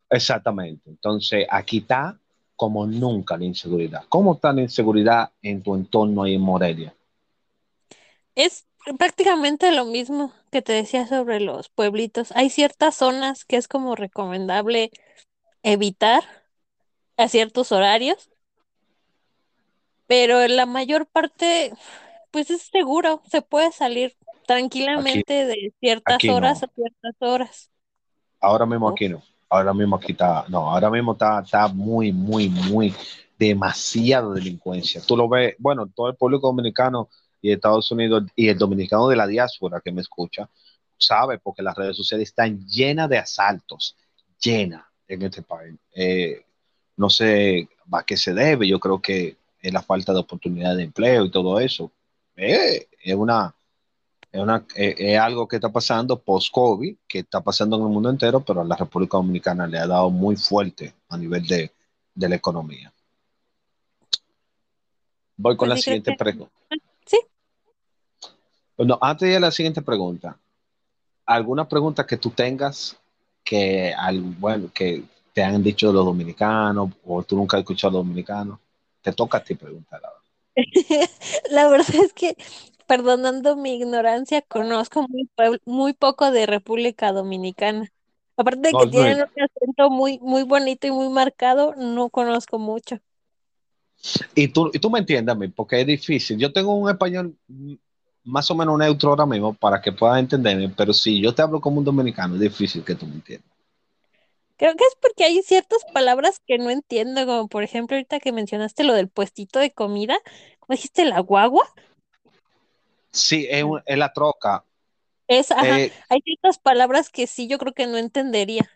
Exactamente. 0.09 0.89
Entonces, 0.89 1.45
aquí 1.49 1.77
está 1.79 2.19
como 2.55 2.85
nunca 2.85 3.37
la 3.37 3.45
inseguridad. 3.45 4.03
¿Cómo 4.09 4.33
está 4.33 4.51
la 4.51 4.61
inseguridad 4.61 5.31
en 5.41 5.61
tu 5.61 5.75
entorno 5.75 6.23
ahí 6.23 6.35
en 6.35 6.41
Morelia? 6.41 6.93
Es 8.35 8.65
prácticamente 8.97 9.71
lo 9.71 9.85
mismo 9.85 10.33
que 10.51 10.61
te 10.61 10.73
decía 10.73 11.07
sobre 11.07 11.39
los 11.39 11.69
pueblitos. 11.69 12.31
Hay 12.35 12.49
ciertas 12.49 12.95
zonas 12.95 13.45
que 13.45 13.57
es 13.57 13.67
como 13.67 13.95
recomendable 13.95 14.91
evitar 15.61 16.23
a 17.17 17.27
ciertos 17.27 17.71
horarios, 17.71 18.29
pero 20.07 20.47
la 20.47 20.65
mayor 20.65 21.07
parte, 21.07 21.73
pues 22.31 22.49
es 22.49 22.63
seguro, 22.63 23.21
se 23.29 23.41
puede 23.41 23.71
salir 23.71 24.15
tranquilamente 24.45 25.45
de 25.45 25.73
ciertas 25.79 26.15
aquí 26.15 26.29
horas 26.29 26.61
no. 26.61 26.67
a 26.67 26.71
ciertas 26.75 27.15
horas. 27.19 27.69
Ahora 28.39 28.65
mismo 28.65 28.89
aquí 28.89 29.09
no. 29.09 29.21
Ahora 29.49 29.73
mismo 29.73 29.95
aquí 29.95 30.13
está, 30.13 30.45
no, 30.47 30.69
ahora 30.71 30.89
mismo 30.89 31.11
está, 31.13 31.41
está 31.41 31.67
muy, 31.67 32.11
muy, 32.11 32.49
muy 32.49 32.93
demasiada 33.37 34.33
delincuencia. 34.33 35.01
Tú 35.05 35.15
lo 35.15 35.29
ves, 35.29 35.55
bueno, 35.59 35.87
todo 35.93 36.09
el 36.09 36.15
público 36.15 36.47
dominicano 36.47 37.07
y 37.41 37.51
Estados 37.51 37.91
Unidos 37.91 38.23
y 38.35 38.47
el 38.47 38.57
dominicano 38.57 39.07
de 39.07 39.15
la 39.15 39.27
diáspora 39.27 39.79
que 39.79 39.91
me 39.91 40.01
escucha 40.01 40.49
sabe 40.97 41.37
porque 41.37 41.61
las 41.61 41.75
redes 41.75 41.97
sociales 41.97 42.29
están 42.29 42.65
llenas 42.65 43.09
de 43.09 43.17
asaltos, 43.17 43.95
llenas 44.41 44.83
en 45.07 45.21
este 45.21 45.41
país. 45.41 45.75
Eh, 45.93 46.45
no 46.97 47.09
sé 47.09 47.67
a 47.91 48.03
qué 48.03 48.17
se 48.17 48.33
debe, 48.33 48.67
yo 48.67 48.79
creo 48.79 49.01
que 49.01 49.37
es 49.61 49.73
la 49.73 49.81
falta 49.81 50.13
de 50.13 50.19
oportunidad 50.19 50.75
de 50.75 50.83
empleo 50.83 51.25
y 51.25 51.31
todo 51.31 51.59
eso. 51.59 51.91
Eh, 52.35 52.87
es 53.03 53.15
una, 53.15 53.53
es, 54.33 54.41
una, 54.41 54.65
es, 54.75 54.95
es 54.97 55.19
algo 55.19 55.47
que 55.47 55.57
está 55.57 55.71
pasando 55.71 56.19
post-COVID, 56.19 56.97
que 57.07 57.19
está 57.19 57.39
pasando 57.41 57.77
en 57.77 57.83
el 57.83 57.89
mundo 57.89 58.09
entero, 58.09 58.41
pero 58.43 58.61
a 58.61 58.65
la 58.65 58.75
República 58.75 59.17
Dominicana 59.17 59.67
le 59.67 59.77
ha 59.77 59.87
dado 59.87 60.09
muy 60.09 60.35
fuerte 60.35 60.93
a 61.09 61.17
nivel 61.17 61.47
de, 61.47 61.71
de 62.15 62.29
la 62.29 62.35
economía. 62.35 62.91
Voy 65.37 65.55
con 65.55 65.67
Pues 65.67 65.69
la 65.69 65.77
siguiente 65.77 66.11
que 66.11 66.17
pregunta. 66.17 66.53
sí. 67.05 67.19
Bueno, 68.75 68.97
antes 69.01 69.29
de 69.29 69.39
la 69.39 69.51
siguiente 69.51 69.81
pregunta, 69.81 70.37
¿alguna 71.25 71.67
pregunta 71.67 72.05
que 72.05 72.17
tú 72.17 72.31
tengas 72.31 72.97
que, 73.43 73.93
bueno, 74.39 74.71
que 74.73 75.03
te 75.33 75.43
han 75.43 75.61
dicho 75.61 75.91
los 75.93 76.05
dominicanos 76.05 76.91
o 77.05 77.23
tú 77.23 77.35
nunca 77.35 77.57
has 77.57 77.61
escuchado 77.61 77.89
a 77.89 77.99
los 77.99 78.07
dominicanos? 78.07 78.59
Te 79.01 79.11
toca 79.13 79.37
a 79.37 79.43
ti 79.43 79.55
preguntar. 79.55 80.01
La 81.51 81.67
verdad 81.67 81.95
es 81.95 82.13
que, 82.13 82.37
perdonando 82.85 83.55
mi 83.55 83.75
ignorancia, 83.75 84.41
conozco 84.41 85.07
muy, 85.07 85.29
muy 85.65 85.93
poco 85.93 86.31
de 86.31 86.45
República 86.45 87.11
Dominicana. 87.11 87.91
Aparte 88.35 88.61
de 88.61 88.71
que 88.71 88.85
no, 88.85 88.89
tienen 88.89 89.17
un 89.17 89.43
acento 89.43 89.89
muy, 89.89 90.19
muy 90.19 90.43
bonito 90.43 90.87
y 90.87 90.91
muy 90.91 91.09
marcado, 91.09 91.75
no 91.75 92.09
conozco 92.09 92.57
mucho. 92.59 92.99
Y 94.35 94.47
tú, 94.49 94.69
y 94.73 94.79
tú 94.79 94.89
me 94.89 94.99
entiendes 94.99 95.33
a 95.33 95.37
mí, 95.37 95.47
porque 95.47 95.81
es 95.81 95.87
difícil. 95.87 96.37
Yo 96.37 96.51
tengo 96.51 96.73
un 96.73 96.89
español 96.89 97.35
más 98.23 98.49
o 98.49 98.55
menos 98.55 98.77
neutro 98.77 99.09
ahora 99.09 99.25
mismo 99.25 99.53
para 99.53 99.81
que 99.81 99.91
puedas 99.91 100.19
entenderme, 100.19 100.69
pero 100.69 100.93
si 100.93 101.21
yo 101.21 101.33
te 101.33 101.41
hablo 101.41 101.61
como 101.61 101.79
un 101.79 101.85
dominicano, 101.85 102.35
es 102.35 102.41
difícil 102.41 102.83
que 102.83 102.95
tú 102.95 103.05
me 103.05 103.15
entiendas. 103.15 103.49
Creo 104.57 104.75
que 104.75 104.83
es 104.83 104.95
porque 105.01 105.25
hay 105.25 105.41
ciertas 105.41 105.79
palabras 105.93 106.39
que 106.45 106.57
no 106.57 106.69
entiendo, 106.69 107.25
como 107.25 107.47
por 107.47 107.63
ejemplo 107.63 107.97
ahorita 107.97 108.19
que 108.19 108.31
mencionaste 108.31 108.83
lo 108.83 108.93
del 108.93 109.09
puestito 109.09 109.59
de 109.59 109.71
comida, 109.71 110.17
¿cómo 110.59 110.75
dijiste 110.75 111.05
la 111.05 111.19
guagua? 111.19 111.67
Sí, 113.13 113.47
es, 113.49 113.63
un- 113.63 113.81
es 113.85 113.97
la 113.97 114.11
troca. 114.11 114.65
Es, 115.27 115.51
ajá, 115.51 115.79
Eh, 115.79 115.91
hay 116.09 116.19
ciertas 116.21 116.59
palabras 116.59 117.09
que 117.09 117.27
sí 117.27 117.47
yo 117.47 117.57
creo 117.57 117.73
que 117.73 117.87
no 117.87 117.97
entendería. 117.97 118.69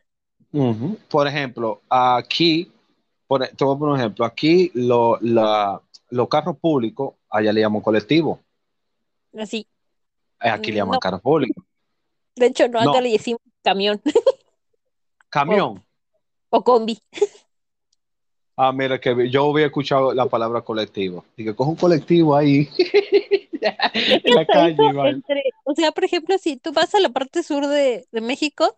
Por 1.09 1.27
ejemplo, 1.27 1.81
aquí, 1.89 2.71
por, 3.27 3.45
te 3.47 3.65
voy 3.65 3.75
a 3.75 3.79
poner 3.79 3.93
un 3.95 3.99
ejemplo, 3.99 4.25
aquí 4.25 4.71
lo- 4.73 5.17
la- 5.21 5.81
los 6.09 6.29
carros 6.29 6.57
públicos, 6.57 7.15
allá 7.29 7.51
le 7.51 7.61
llaman 7.61 7.81
colectivo, 7.81 8.39
Así. 9.37 9.67
aquí 10.39 10.71
le 10.71 10.77
llaman 10.77 10.93
No, 10.95 10.99
carros 10.99 11.21
públicos. 11.21 11.63
de 12.35 12.45
hecho 12.47 12.67
no, 12.69 12.79
acá 12.79 12.85
No, 12.85 13.01
le 13.01 13.11
decimos 13.11 13.41
camión 13.63 14.01
o, 14.05 14.11
camión. 15.29 15.83
o 16.49 16.63
combi. 16.63 16.99
Ah, 18.59 18.71
mira, 18.73 18.99
que 18.99 19.29
yo 19.29 19.51
había 19.51 19.67
escuchado 19.67 20.13
la 20.13 20.25
palabra 20.27 20.61
colectivo. 20.61 21.25
Y 21.37 21.45
que 21.45 21.55
coge 21.55 21.69
un 21.71 21.75
colectivo 21.75 22.35
ahí 22.35 22.67
en 24.23 24.33
la 24.33 24.45
calle. 24.45 24.93
entre, 25.01 25.43
o 25.63 25.73
sea, 25.75 25.91
por 25.91 26.03
ejemplo, 26.05 26.37
si 26.37 26.57
tú 26.57 26.71
vas 26.73 26.93
a 26.95 26.99
la 26.99 27.09
parte 27.09 27.43
sur 27.43 27.67
de, 27.67 28.07
de 28.11 28.21
México, 28.21 28.75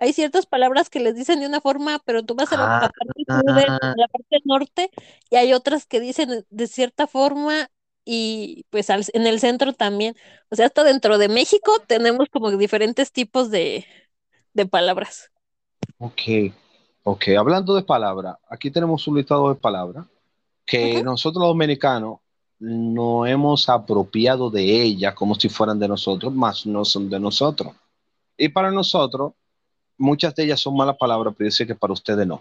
hay 0.00 0.12
ciertas 0.12 0.46
palabras 0.46 0.90
que 0.90 1.00
les 1.00 1.14
dicen 1.14 1.40
de 1.40 1.46
una 1.46 1.60
forma, 1.60 2.00
pero 2.04 2.24
tú 2.24 2.34
vas 2.34 2.52
a 2.52 2.56
la, 2.56 2.66
Ah, 2.66 2.80
la 2.80 2.90
parte 2.90 3.24
sur 3.30 3.52
de 3.54 3.62
a 3.66 3.78
la 3.94 4.08
parte 4.08 4.38
norte 4.44 4.90
y 5.30 5.36
hay 5.36 5.52
otras 5.54 5.86
que 5.86 6.00
dicen 6.00 6.44
de 6.50 6.66
cierta 6.68 7.06
forma 7.06 7.70
y 8.04 8.64
pues 8.70 8.90
al- 8.90 9.04
en 9.12 9.26
el 9.26 9.40
centro 9.40 9.72
también. 9.74 10.14
O 10.50 10.56
sea, 10.56 10.66
hasta 10.66 10.84
dentro 10.84 11.18
de 11.18 11.28
México 11.28 11.72
tenemos 11.86 12.28
como 12.30 12.50
diferentes 12.56 13.12
tipos 13.12 13.50
de, 13.50 13.86
de 14.54 14.66
palabras. 14.66 15.30
ok, 15.98 16.52
ok. 17.04 17.24
Hablando 17.38 17.74
de 17.74 17.82
palabras, 17.82 18.36
aquí 18.48 18.70
tenemos 18.70 19.06
un 19.08 19.16
listado 19.16 19.48
de 19.48 19.54
palabras 19.54 20.06
que 20.66 20.96
Ujú. 20.96 21.04
nosotros 21.04 21.40
los 21.42 21.48
dominicanos 21.50 22.18
no 22.60 23.24
hemos 23.26 23.68
apropiado 23.68 24.50
de 24.50 24.82
ellas 24.82 25.14
como 25.14 25.34
si 25.34 25.48
fueran 25.48 25.78
de 25.78 25.88
nosotros, 25.88 26.32
más 26.34 26.66
no 26.66 26.84
son 26.84 27.08
de 27.08 27.20
nosotros. 27.20 27.72
Y 28.36 28.48
para 28.48 28.70
nosotros, 28.70 29.32
muchas 29.96 30.34
de 30.34 30.44
ellas 30.44 30.60
son 30.60 30.76
malas 30.76 30.96
palabras, 30.96 31.34
pero 31.36 31.46
dice 31.46 31.66
que 31.66 31.74
para 31.74 31.92
ustedes 31.92 32.26
no. 32.26 32.40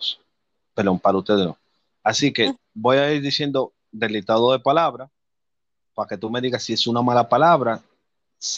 Perdón, 0.74 1.00
para 1.00 1.18
ustedes 1.18 1.46
no. 1.46 1.58
Así 2.04 2.32
que 2.34 2.54
voy 2.74 2.98
a 2.98 3.12
ir 3.14 3.22
diciendo 3.22 3.74
del 3.92 4.14
listado 4.14 4.52
de 4.52 4.60
palabras 4.60 5.10
para 5.94 6.10
que 6.10 6.18
tú 6.18 6.30
me 6.30 6.42
digas 6.42 6.64
si 6.64 6.74
es 6.74 6.86
una 6.88 7.02
mala 7.02 7.28
palabra 7.28 7.82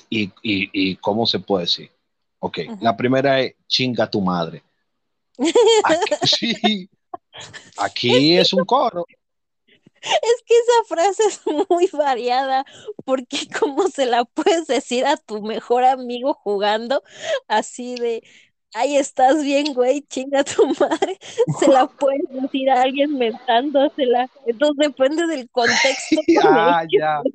y, 0.09 0.23
y- 0.43 0.69
y 0.73 0.95
cómo 0.97 1.25
se 1.25 1.39
puede 1.39 1.63
decir. 1.63 1.91
Ok, 2.39 2.59
Ujú. 2.67 2.77
la 2.83 2.95
primera 2.95 3.39
es 3.39 3.53
chinga 3.67 4.09
tu 4.09 4.21
madre. 4.21 4.63
Aquí, 5.83 6.15
sí, 6.25 6.89
aquí 7.77 8.37
es 8.37 8.53
un 8.53 8.65
coro. 8.65 9.05
Es 10.01 10.43
que 10.45 10.53
esa 10.57 10.83
frase 10.95 11.23
es 11.27 11.41
muy 11.69 11.87
variada, 11.91 12.65
porque 13.05 13.39
cómo 13.59 13.87
se 13.89 14.05
la 14.05 14.23
puedes 14.25 14.67
decir 14.67 15.05
a 15.05 15.17
tu 15.17 15.41
mejor 15.41 15.83
amigo 15.83 16.33
jugando 16.33 17.03
así 17.49 17.95
de, 17.95 18.23
ay, 18.73 18.95
estás 18.95 19.43
bien, 19.43 19.73
güey, 19.73 20.01
chinga 20.03 20.43
tu 20.45 20.65
madre, 20.79 21.19
se 21.59 21.67
la 21.67 21.87
puedes 21.99 22.21
decir 22.29 22.69
a 22.69 22.81
alguien 22.83 23.17
mentándosela. 23.17 24.29
Entonces 24.45 24.77
depende 24.87 25.27
del 25.27 25.49
contexto 25.49 26.21
Ah, 26.43 26.85
ya. 26.89 27.21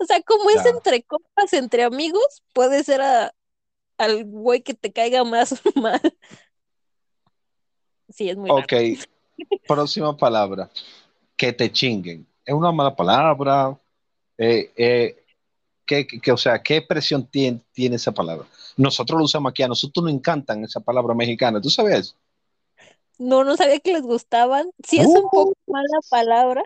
O 0.00 0.04
sea, 0.06 0.20
como 0.22 0.48
es 0.50 0.64
entre 0.64 1.02
compas, 1.02 1.52
entre 1.52 1.84
amigos, 1.84 2.42
puede 2.54 2.82
ser 2.82 3.02
a- 3.02 3.32
al 3.98 4.24
güey 4.24 4.62
que 4.62 4.74
te 4.74 4.92
caiga 4.92 5.24
más 5.24 5.60
mal. 5.76 6.00
Sí, 8.08 8.28
es 8.30 8.36
muy 8.36 8.50
Ok, 8.50 8.72
raro. 8.72 8.94
próxima 9.66 10.16
palabra. 10.16 10.70
Que 11.36 11.52
te 11.52 11.70
chinguen. 11.70 12.26
Es 12.44 12.54
una 12.54 12.72
mala 12.72 12.94
palabra. 12.94 13.78
Eh, 14.38 14.72
eh, 14.76 15.24
¿qué, 15.84 16.06
qué- 16.06 16.20
qué- 16.20 16.32
o 16.32 16.36
sea, 16.36 16.62
¿qué 16.62 16.76
expresión 16.78 17.26
tiene, 17.26 17.60
tiene 17.72 17.96
esa 17.96 18.12
palabra? 18.12 18.46
Nosotros 18.76 19.18
lo 19.18 19.24
usamos 19.24 19.50
aquí, 19.50 19.62
a 19.62 19.68
nosotros 19.68 20.04
nos 20.04 20.12
encantan 20.14 20.62
esa 20.64 20.80
palabra 20.80 21.14
mexicana. 21.14 21.60
¿Tú 21.60 21.70
sabes? 21.70 22.14
No, 23.18 23.44
no 23.44 23.56
sabía 23.56 23.80
que 23.80 23.92
les 23.94 24.02
gustaban. 24.02 24.70
Sí, 24.86 24.98
es 24.98 25.06
un 25.06 25.16
Uh, 25.24 25.30
poco 25.30 25.54
mala 25.66 25.98
palabra. 26.10 26.62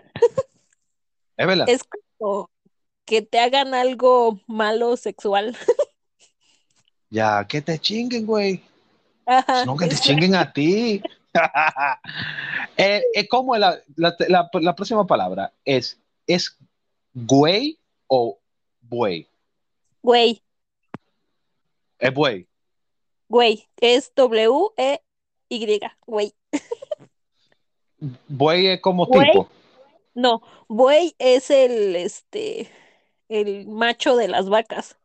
es 1.37 1.47
verdad. 1.47 1.69
Es 1.69 1.81
como 2.17 2.49
que 3.05 3.21
te 3.21 3.39
hagan 3.39 3.73
algo 3.73 4.39
malo 4.47 4.95
sexual. 4.97 5.55
Ya, 7.11 7.45
que 7.47 7.61
te 7.61 7.77
chinguen, 7.77 8.25
güey. 8.25 8.63
Ajá, 9.25 9.65
No, 9.65 9.75
que 9.75 9.87
te 9.87 9.95
chinguen 9.97 10.33
a 10.33 10.51
ti. 10.51 11.01
eh, 12.77 13.03
eh, 13.13 13.27
¿cómo 13.27 13.53
es 13.53 13.61
la, 13.61 13.79
la, 13.97 14.15
la- 14.29 14.49
la 14.53 14.75
próxima 14.75 15.05
palabra? 15.05 15.51
¿Es, 15.65 15.99
es 16.25 16.57
güey 17.13 17.77
o 18.07 18.39
buey? 18.81 19.27
güey, 20.01 20.41
Es 21.99 22.13
buey. 22.13 22.47
güey, 23.27 23.67
es 23.81 24.11
W-E-Y, 24.15 25.79
güey. 26.07 26.33
Buey 28.27 28.67
es 28.67 28.81
como 28.81 29.05
Güey, 29.05 29.27
tipo. 29.27 29.47
no, 30.15 30.41
güey 30.67 31.13
es 31.19 31.51
el, 31.51 31.95
este, 31.95 32.67
el 33.29 33.67
macho 33.67 34.15
de 34.15 34.27
las 34.27 34.49
vacas. 34.49 34.97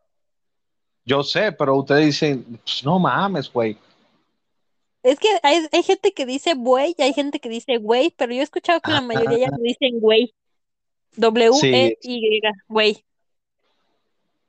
Yo 1.06 1.22
sé, 1.22 1.52
pero 1.52 1.76
ustedes 1.76 2.06
dicen, 2.06 2.44
pues, 2.64 2.84
no 2.84 2.98
mames, 2.98 3.50
güey. 3.50 3.78
Es 5.04 5.20
que 5.20 5.28
hay, 5.44 5.64
hay 5.70 5.82
gente 5.84 6.12
que 6.12 6.26
dice 6.26 6.54
güey 6.54 6.96
y 6.98 7.02
hay 7.02 7.12
gente 7.12 7.38
que 7.38 7.48
dice 7.48 7.78
güey, 7.78 8.12
pero 8.16 8.34
yo 8.34 8.40
he 8.40 8.42
escuchado 8.42 8.80
que 8.80 8.90
la 8.90 9.00
mayoría 9.00 9.38
ya 9.38 9.48
no 9.48 9.58
dicen 9.58 10.00
güey. 10.00 10.34
W-E-Y, 11.16 12.40
güey. 12.66 13.04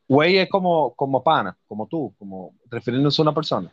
Güey 0.08 0.38
es 0.38 0.50
como, 0.50 0.96
como 0.96 1.24
pana, 1.24 1.56
como 1.68 1.86
tú, 1.86 2.12
como 2.18 2.56
refiriéndose 2.72 3.22
a 3.22 3.24
una 3.24 3.36
persona. 3.36 3.72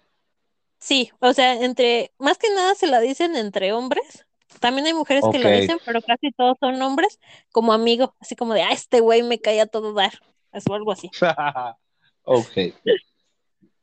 Sí, 0.78 1.10
o 1.20 1.32
sea, 1.32 1.54
entre, 1.64 2.12
más 2.18 2.36
que 2.36 2.50
nada 2.50 2.74
se 2.74 2.86
la 2.86 3.00
dicen 3.00 3.34
entre 3.34 3.72
hombres. 3.72 4.26
También 4.60 4.86
hay 4.86 4.92
mujeres 4.92 5.24
que 5.32 5.38
lo 5.38 5.48
dicen, 5.48 5.78
pero 5.86 6.02
casi 6.02 6.32
todos 6.32 6.58
son 6.60 6.80
hombres, 6.82 7.18
como 7.50 7.72
amigo, 7.72 8.14
así 8.20 8.36
como 8.36 8.52
de, 8.52 8.62
ah, 8.62 8.72
este 8.72 9.00
güey 9.00 9.22
me 9.22 9.40
cae 9.40 9.62
a 9.62 9.66
todo 9.66 9.94
dar, 9.94 10.12
o 10.52 10.74
algo 10.74 10.92
así. 10.92 11.10
ok. 12.24 12.74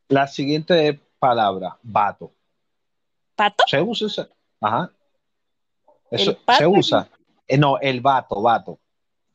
La 0.07 0.27
siguiente 0.27 0.99
palabra, 1.19 1.77
vato. 1.81 2.33
¿Pato? 3.35 3.63
¿Se 3.67 3.81
usa 3.81 4.07
esa? 4.07 4.29
Ajá. 4.59 4.91
Eso, 6.09 6.37
se 6.57 6.67
usa. 6.67 7.09
Eh, 7.47 7.57
no, 7.57 7.79
el 7.79 8.01
vato, 8.01 8.41
vato. 8.41 8.79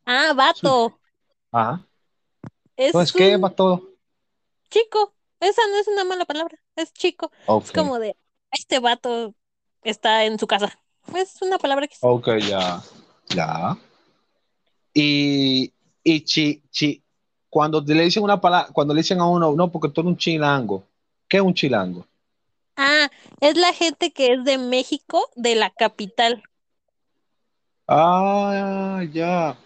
Ah, 0.04 0.32
vato. 0.34 0.98
Ajá. 1.50 1.86
Es 2.76 2.88
Entonces, 2.88 3.12
¿qué 3.12 3.36
vato? 3.36 3.96
chico. 4.70 5.14
Esa 5.40 5.62
no 5.68 5.76
es 5.76 5.88
una 5.88 6.04
mala 6.04 6.24
palabra, 6.24 6.58
es 6.76 6.92
chico. 6.92 7.30
Es 7.62 7.72
como 7.72 7.98
de, 7.98 8.16
este 8.50 8.78
vato 8.78 9.34
está 9.82 10.24
en 10.24 10.38
su 10.38 10.46
casa. 10.46 10.78
Es 11.14 11.40
una 11.42 11.58
palabra 11.58 11.86
que 11.86 11.96
Ok, 12.00 12.28
ya. 12.38 12.82
Ya. 13.28 13.76
Y, 14.94 15.72
y 16.02 16.24
chi, 16.24 16.62
chi, 16.70 17.04
cuando 17.56 17.80
le 17.80 18.02
dicen 18.02 18.22
una 18.22 18.38
palabra, 18.38 18.68
cuando 18.70 18.92
le 18.92 19.00
dicen 19.00 19.18
a 19.18 19.26
uno, 19.26 19.50
no, 19.56 19.72
porque 19.72 19.88
tú 19.88 20.02
eres 20.02 20.10
un 20.10 20.16
chilango. 20.18 20.84
¿Qué 21.26 21.38
es 21.38 21.42
un 21.42 21.54
chilango? 21.54 22.06
Ah, 22.76 23.08
es 23.40 23.56
la 23.56 23.72
gente 23.72 24.12
que 24.12 24.34
es 24.34 24.44
de 24.44 24.58
México, 24.58 25.30
de 25.36 25.54
la 25.54 25.70
capital. 25.70 26.42
Ah, 27.88 29.02
ya. 29.10 29.56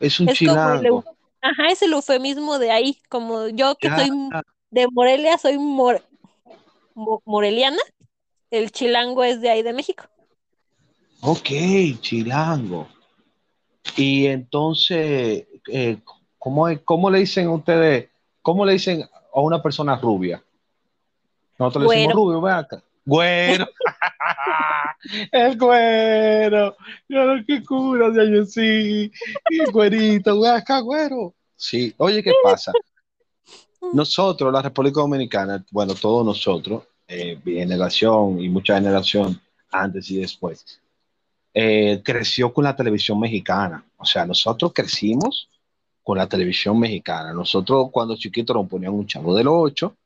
Es 0.00 0.18
un 0.20 0.26
Es 0.28 0.38
como 0.38 0.52
el, 0.52 0.86
chilango. 0.86 1.04
ajá, 1.42 1.68
es 1.70 1.82
el 1.82 1.92
eufemismo 1.92 2.58
de 2.58 2.70
ahí, 2.70 2.98
como 3.10 3.48
yo 3.48 3.76
que 3.76 3.90
Ya. 3.90 3.96
soy 3.96 4.08
de 4.70 4.88
Morelia, 4.88 5.36
soy 5.36 5.58
mor- 5.58 6.02
mo- 6.94 7.20
moreliana, 7.26 7.82
el 8.50 8.72
chilango 8.72 9.22
es 9.24 9.42
de 9.42 9.50
ahí 9.50 9.62
de 9.62 9.74
México. 9.74 10.04
Ok, 11.20 11.50
chilango. 12.00 12.88
Y 13.96 14.26
entonces, 14.26 15.46
eh, 15.68 15.98
¿cómo, 16.44 16.68
es- 16.68 16.80
cómo 16.84 17.08
le 17.10 17.20
dicen 17.20 17.48
ustedes, 17.48 18.10
cómo 18.42 18.66
le 18.66 18.74
dicen 18.74 19.02
a 19.34 19.40
una 19.40 19.62
persona 19.62 19.96
rubia? 19.96 20.42
Nosotros 21.58 21.84
le 21.88 21.94
decimos 21.96 22.14
rubio, 22.14 22.40
ven 22.42 22.54
acá. 22.54 22.82
Güero. 23.06 23.66
El 25.32 25.56
güero. 25.58 26.76
Yo 27.08 27.24
lo 27.24 27.44
que 27.46 27.62
cura 27.64 28.08
año 28.08 28.44
sí. 28.44 29.10
Y 29.48 29.70
güerito, 29.72 30.38
ven 30.38 30.52
acá, 30.52 30.80
güero. 30.80 31.34
Sí, 31.56 31.94
oye, 31.96 32.22
¿qué 32.22 32.32
pasa? 32.42 32.72
Nosotros, 33.94 34.52
la 34.52 34.60
República 34.60 35.00
Dominicana, 35.00 35.64
bueno, 35.70 35.94
todos 35.94 36.26
nosotros, 36.26 36.82
eh, 37.08 37.38
mi 37.42 37.54
generación 37.54 38.38
y 38.40 38.48
mucha 38.50 38.74
generación 38.74 39.40
antes 39.70 40.10
y 40.10 40.20
después, 40.20 40.80
eh, 41.54 42.02
creció 42.04 42.52
con 42.52 42.64
la 42.64 42.76
televisión 42.76 43.18
mexicana. 43.18 43.82
O 43.96 44.04
sea, 44.04 44.26
nosotros 44.26 44.72
crecimos 44.74 45.48
con 46.04 46.18
la 46.18 46.28
televisión 46.28 46.78
mexicana. 46.78 47.32
Nosotros 47.32 47.88
cuando 47.90 48.14
chiquitos 48.16 48.54
nos 48.54 48.68
ponían 48.68 48.92
un 48.92 49.06
chavo 49.06 49.34
del 49.34 49.48
8, 49.48 49.96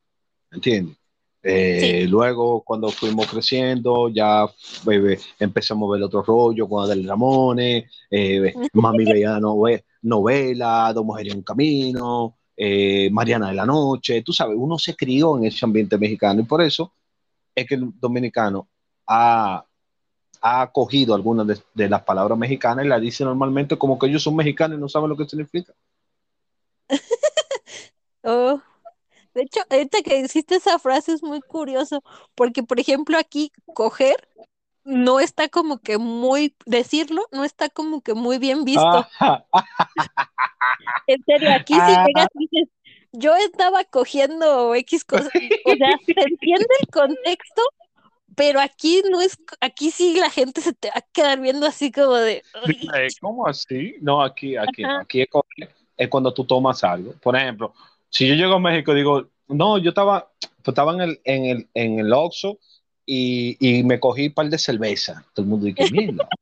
¿entiendes? 0.51 0.97
Eh, 1.43 2.05
Luego, 2.09 2.61
cuando 2.61 2.89
fuimos 2.89 3.27
creciendo, 3.27 4.09
ya 4.09 4.45
eh, 4.91 5.19
empezamos 5.39 5.89
a 5.89 5.93
ver 5.93 6.03
otro 6.03 6.21
rollo 6.23 6.67
con 6.67 6.83
Adel 6.83 7.07
Ramones, 7.07 7.85
eh, 8.09 8.53
mami 8.73 9.05
veía 9.05 9.39
nove- 9.39 9.83
novela, 10.01 10.91
Dos 10.93 11.05
Mujeres 11.05 11.35
un 11.35 11.43
Camino, 11.43 12.37
eh, 12.57 13.09
Mariana 13.11 13.49
de 13.49 13.55
la 13.55 13.65
Noche, 13.65 14.21
tú 14.21 14.33
sabes, 14.33 14.55
uno 14.57 14.77
se 14.77 14.95
crió 14.95 15.37
en 15.37 15.45
ese 15.45 15.65
ambiente 15.65 15.97
mexicano 15.97 16.41
y 16.41 16.43
por 16.43 16.61
eso 16.61 16.91
es 17.55 17.65
que 17.67 17.75
el 17.75 17.89
dominicano 17.99 18.67
ha, 19.07 19.65
ha 20.41 20.61
acogido 20.61 21.15
algunas 21.15 21.47
de, 21.47 21.57
de 21.73 21.89
las 21.89 22.03
palabras 22.03 22.37
mexicanas 22.37 22.85
y 22.85 22.89
las 22.89 23.01
dice 23.01 23.23
normalmente 23.23 23.77
como 23.77 23.97
que 23.97 24.07
ellos 24.07 24.23
son 24.23 24.35
mexicanos 24.35 24.77
y 24.77 24.81
no 24.81 24.89
saben 24.89 25.09
lo 25.09 25.15
que 25.17 25.25
significa. 25.25 25.73
Oh, 28.23 28.61
De 29.33 29.43
hecho, 29.43 29.61
ahorita 29.69 30.01
que 30.01 30.19
hiciste 30.19 30.55
esa 30.55 30.77
frase 30.79 31.13
es 31.13 31.23
muy 31.23 31.39
curioso, 31.41 32.03
porque 32.35 32.63
por 32.63 32.79
ejemplo 32.79 33.17
aquí 33.17 33.51
coger 33.73 34.27
no 34.83 35.19
está 35.19 35.47
como 35.49 35.77
que 35.79 35.97
muy, 35.97 36.55
decirlo, 36.65 37.23
no 37.31 37.43
está 37.45 37.69
como 37.69 38.01
que 38.01 38.13
muy 38.13 38.37
bien 38.37 38.65
visto. 38.65 39.07
En 41.07 41.23
serio, 41.25 41.51
aquí 41.53 41.73
si 41.73 41.79
Ah. 41.81 42.03
llegas 42.05 42.27
y 42.35 42.47
dices, 42.47 42.69
yo 43.11 43.35
estaba 43.35 43.83
cogiendo 43.85 44.75
X 44.75 45.03
cosas, 45.05 45.31
o 45.65 45.75
sea, 45.75 45.97
se 46.05 46.13
entiende 46.21 46.67
el 46.81 46.87
contexto, 46.89 47.61
pero 48.35 48.59
aquí 48.61 49.01
no 49.09 49.19
es, 49.21 49.37
aquí 49.61 49.91
sí 49.91 50.15
la 50.19 50.29
gente 50.29 50.61
se 50.61 50.73
te 50.73 50.89
va 50.89 50.95
a 50.97 51.01
quedar 51.01 51.39
viendo 51.39 51.65
así 51.65 51.91
como 51.91 52.13
de, 52.15 52.43
"Ay, 52.93 53.07
¿Cómo 53.19 53.47
así? 53.47 53.95
No, 54.01 54.21
aquí, 54.21 54.55
aquí. 54.57 54.83
Ajá. 54.83 54.99
aquí 55.01 55.21
es, 55.21 55.27
co- 55.29 55.45
es 55.99 56.09
cuando 56.09 56.33
tú 56.33 56.45
tomas 56.45 56.83
algo. 56.83 57.13
Por 57.21 57.35
ejemplo, 57.35 57.73
si 58.09 58.25
yo 58.25 58.33
llego 58.33 58.55
a 58.55 58.59
México 58.59 58.93
y 58.93 58.95
digo, 58.95 59.27
no, 59.49 59.77
yo 59.77 59.89
estaba, 59.89 60.31
pues 60.39 60.69
estaba 60.69 60.93
en 60.93 61.01
el, 61.01 61.21
en 61.25 61.45
el, 61.45 61.67
en 61.73 61.99
el 61.99 62.13
Oxxo 62.13 62.57
y, 63.05 63.57
y 63.59 63.83
me 63.83 63.99
cogí 63.99 64.27
un 64.27 64.33
par 64.33 64.49
de 64.49 64.57
cerveza. 64.57 65.25
Todo 65.33 65.43
el 65.43 65.49
mundo 65.49 65.65
dice, 65.65 65.91
mierda. 65.91 66.27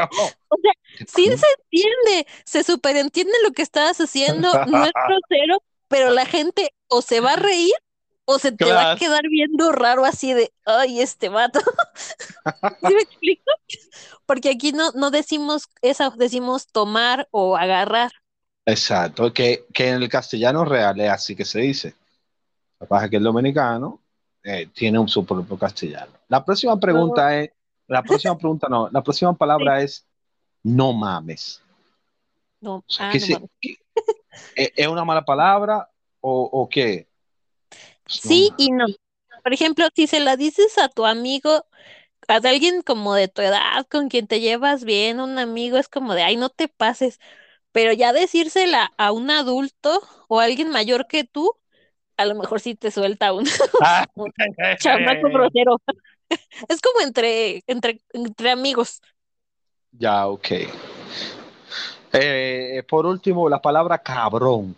O 0.00 0.56
sea, 0.62 0.72
sí 1.08 1.24
se 1.24 1.46
entiende, 1.58 2.26
se 2.44 2.62
superentiende 2.62 3.32
lo 3.42 3.50
que 3.50 3.62
estabas 3.62 3.98
haciendo, 3.98 4.48
no 4.66 4.84
es 4.84 4.92
grosero, 4.92 5.60
pero 5.88 6.10
la 6.10 6.24
gente 6.24 6.72
o 6.86 7.02
se 7.02 7.18
va 7.18 7.32
a 7.32 7.36
reír 7.36 7.74
o 8.26 8.38
se 8.38 8.52
te 8.52 8.70
va 8.70 8.92
a 8.92 8.96
quedar 8.96 9.22
viendo 9.28 9.72
raro 9.72 10.04
así 10.04 10.34
de, 10.34 10.52
ay, 10.66 11.00
este 11.00 11.30
vato. 11.30 11.58
¿Sí 12.86 12.94
me 12.94 13.00
explico? 13.00 13.50
Porque 14.24 14.50
aquí 14.50 14.70
no, 14.70 14.92
no 14.92 15.10
decimos 15.10 15.68
esa, 15.82 16.10
decimos 16.10 16.68
tomar 16.68 17.26
o 17.32 17.56
agarrar. 17.56 18.12
Exacto, 18.68 19.32
que, 19.32 19.64
que 19.72 19.88
en 19.88 20.02
el 20.02 20.08
castellano 20.10 20.62
real 20.62 21.00
es 21.00 21.08
así 21.10 21.34
que 21.34 21.46
se 21.46 21.60
dice. 21.60 21.94
Lo 22.78 22.86
que 22.86 22.88
pasa 22.88 23.04
es 23.06 23.10
que 23.10 23.16
el 23.16 23.22
dominicano 23.22 24.02
eh, 24.42 24.66
tiene 24.74 24.98
un 24.98 25.08
su 25.08 25.24
propio 25.24 25.58
castellano. 25.58 26.12
La 26.28 26.44
próxima 26.44 26.78
pregunta 26.78 27.34
es, 27.40 27.50
la 27.86 28.02
próxima 28.02 28.36
pregunta 28.38 28.68
no, 28.68 28.90
la 28.90 29.02
próxima 29.02 29.32
palabra 29.32 29.80
es 29.80 30.06
no 30.62 30.92
mames. 30.92 31.62
No, 32.60 32.76
O 32.76 32.84
sea, 32.86 33.08
ah, 33.08 33.12
¿qué 33.12 33.20
no 33.20 33.26
si- 33.26 33.32
mames. 33.32 33.50
qué- 33.58 33.76
¿es 34.54 34.86
una 34.86 35.04
mala 35.04 35.24
palabra 35.24 35.88
o, 36.20 36.42
o 36.52 36.68
qué? 36.68 37.08
Pues 38.04 38.24
no 38.26 38.30
Sí 38.30 38.52
y 38.58 38.70
no. 38.70 38.84
Por 39.42 39.52
ejemplo, 39.54 39.86
si 39.94 40.06
se 40.06 40.20
la 40.20 40.36
dices 40.36 40.76
a 40.76 40.88
tu 40.90 41.06
amigo, 41.06 41.64
a 42.28 42.34
alguien 42.36 42.82
como 42.82 43.14
de 43.14 43.28
tu 43.28 43.40
edad, 43.42 43.86
con 43.90 44.08
quien 44.10 44.26
te 44.26 44.40
llevas 44.40 44.84
bien, 44.84 45.20
un 45.20 45.38
amigo, 45.38 45.78
es 45.78 45.88
como 45.88 46.14
de, 46.14 46.22
ay, 46.22 46.36
no 46.36 46.50
te 46.50 46.68
pases. 46.68 47.18
Pero 47.72 47.92
ya 47.92 48.12
decírsela 48.12 48.92
a 48.96 49.12
un 49.12 49.30
adulto 49.30 50.00
o 50.28 50.40
a 50.40 50.44
alguien 50.44 50.70
mayor 50.70 51.06
que 51.06 51.24
tú, 51.24 51.52
a 52.16 52.24
lo 52.24 52.34
mejor 52.34 52.60
sí 52.60 52.74
te 52.74 52.90
suelta 52.90 53.32
un, 53.32 53.44
Ah, 53.82 54.06
un 54.14 54.32
chamaco 54.78 55.28
grosero. 55.28 55.80
Es 56.68 56.82
como 56.82 57.00
entre, 57.00 57.62
entre, 57.66 58.02
entre 58.12 58.50
amigos. 58.50 59.00
Ya, 59.92 60.26
ok. 60.26 60.48
Eh, 62.12 62.82
por 62.88 63.06
último, 63.06 63.48
la 63.48 63.60
palabra 63.60 63.98
cabrón. 63.98 64.76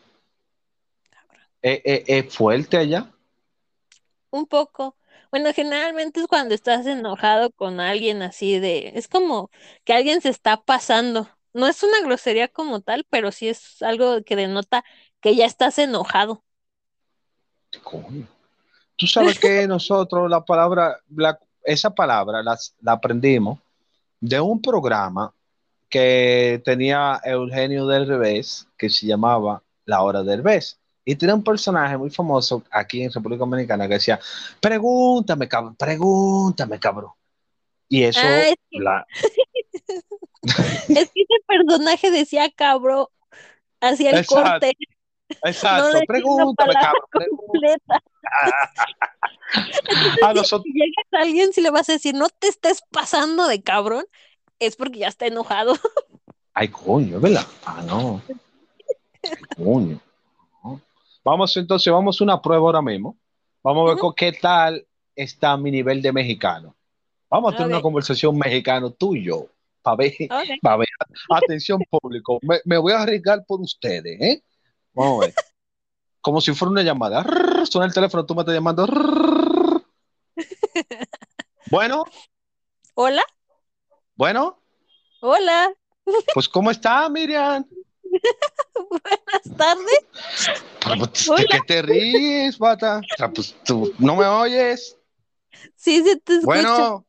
Eh, 1.63 1.83
eh, 1.85 2.05
¿Es 2.07 2.35
fuerte 2.35 2.77
allá? 2.77 3.07
Un 4.31 4.47
poco. 4.47 4.97
Bueno, 5.31 5.53
generalmente 5.55 6.21
es 6.21 6.27
cuando 6.27 6.55
estás 6.55 6.87
enojado 6.87 7.51
con 7.53 7.81
alguien 7.81 8.23
así 8.23 8.59
de, 8.59 8.93
es 8.95 9.07
como 9.09 9.51
que 9.85 9.93
alguien 9.93 10.21
se 10.21 10.29
está 10.31 10.63
pasando. 10.63 11.29
No 11.53 11.67
es 11.67 11.83
una 11.83 12.01
grosería 12.03 12.49
como 12.49 12.81
tal, 12.81 13.05
pero 13.11 13.33
sí 13.33 13.49
es 13.49 13.83
algo 13.83 14.23
que 14.25 14.37
denota 14.37 14.85
que 15.21 15.35
ya 15.35 15.47
estás 15.47 15.79
enojado. 15.79 16.43
Coño. 17.83 18.27
Tú 18.97 19.07
sabes 19.07 19.39
que 19.39 19.67
nosotros 19.69 20.29
la 20.31 20.45
palabra, 20.45 20.99
la- 21.15 21.39
esa 21.65 21.91
palabra 21.95 22.43
las- 22.43 22.75
la 22.81 22.93
aprendimos 22.93 23.59
de 24.21 24.41
un 24.41 24.61
programa 24.61 25.33
que 25.89 26.63
tenía 26.65 27.21
Eugenio 27.25 27.87
del 27.87 28.07
Revés, 28.07 28.67
que 28.79 28.89
se 28.91 29.07
llamaba 29.07 29.63
La 29.87 30.03
Hora 30.03 30.23
del 30.23 30.43
Revés. 30.45 30.79
Y 31.05 31.17
tenía 31.17 31.35
un 31.35 31.43
personaje 31.43 31.97
muy 31.97 32.11
famoso 32.11 32.63
aquí 32.71 33.03
en 33.03 33.11
República 33.13 33.41
Dominicana 33.41 33.89
que 33.89 33.95
decía, 33.95 34.21
pregúntame, 34.61 35.49
cabrón, 35.49 35.75
pregúntame, 35.75 36.79
cabrón. 36.79 37.11
Y 37.89 38.05
eso, 38.05 38.21
Ah, 38.23 38.43
es 38.43 38.55
que- 38.71 38.79
la- 38.79 39.05
Es 40.43 41.11
que 41.11 41.23
ese 41.23 41.45
personaje 41.47 42.11
decía 42.11 42.51
cabro, 42.51 43.11
hacía 43.81 44.11
el 44.11 44.19
Exacto. 44.19 44.51
corte. 44.51 44.73
Exacto, 45.45 45.93
la 45.93 46.01
pregúntame, 46.07 46.75
cabrón. 46.75 46.99
A 50.23 50.33
nosotros, 50.33 50.63
Si 50.65 50.73
llegas 50.73 51.07
a 51.13 51.23
alguien, 51.23 51.53
si 51.53 51.61
le 51.61 51.71
vas 51.71 51.89
a 51.89 51.95
decir, 51.95 52.15
no 52.15 52.29
te 52.29 52.49
estés 52.49 52.83
pasando 52.91 53.49
de 53.49 53.63
cabrón, 53.63 54.05
es 54.61 54.77
porque 54.77 55.01
ya 55.01 55.09
está 55.09 55.27
enojado. 55.27 55.75
ay, 56.55 56.69
coño, 56.69 57.17
es 57.17 57.23
¿verdad? 57.23 57.47
Ah, 57.65 57.83
no. 57.85 58.23
Ay, 59.25 59.33
coño. 59.57 60.01
No. 60.63 60.81
Vamos 61.25 61.57
entonces, 61.57 61.93
vamos 61.93 62.21
a 62.21 62.25
una 62.25 62.41
prueba 62.41 62.67
ahora 62.67 62.83
mismo. 62.83 63.17
Vamos 63.63 63.87
a 63.87 63.95
ver 63.95 63.99
con 63.99 64.15
qué 64.15 64.33
tal 64.33 64.87
está 65.15 65.57
mi 65.57 65.71
nivel 65.71 66.01
de 66.01 66.13
mexicano. 66.13 66.75
Vamos 67.29 67.53
a 67.53 67.57
tener 67.57 67.73
una 67.73 67.83
conversación 67.83 68.39
mexicano 68.39 68.91
tú 68.91 69.17
y 69.17 69.25
yo. 69.25 69.47
Para 69.83 69.97
ver, 69.97 70.13
Ok. 70.31 70.59
pa' 70.63 70.77
ver. 70.77 70.89
Atención 71.31 71.83
público, 71.91 72.39
me, 72.43 72.61
me 72.65 72.79
voy 72.79 72.93
a 72.93 73.03
arriesgar 73.03 73.45
por 73.47 73.61
ustedes, 73.61 74.21
¿eh? 74.21 74.43
Vamos 74.93 75.23
a 75.23 75.27
ver. 75.27 75.35
Como 76.21 76.41
si 76.41 76.53
fuera 76.53 76.71
una 76.73 76.83
llamada. 76.83 77.25
Suena 77.65 77.87
el 77.87 77.95
teléfono, 77.95 78.27
tú 78.27 78.35
me 78.35 78.43
estás 78.43 78.55
llamando. 78.55 78.87
Bueno, 81.71 82.05
Hola, 82.95 83.23
bueno, 84.17 84.61
hola, 85.21 85.73
pues 86.35 86.49
¿cómo 86.49 86.71
está, 86.71 87.09
Miriam? 87.09 87.65
buenas 88.75 89.57
tardes. 89.57 90.05
Pues, 91.27 91.39
¿De 91.39 91.47
qué 91.47 91.61
te 91.67 91.83
ríes? 91.83 92.61
O 92.61 92.77
sea, 92.79 93.01
pues 93.33 93.55
tú 93.65 93.95
no 93.99 94.17
me 94.17 94.27
oyes. 94.27 94.99
Sí, 95.77 96.03
sí, 96.05 96.19
te 96.25 96.35
escucho. 96.35 96.47
Bueno, 96.47 97.07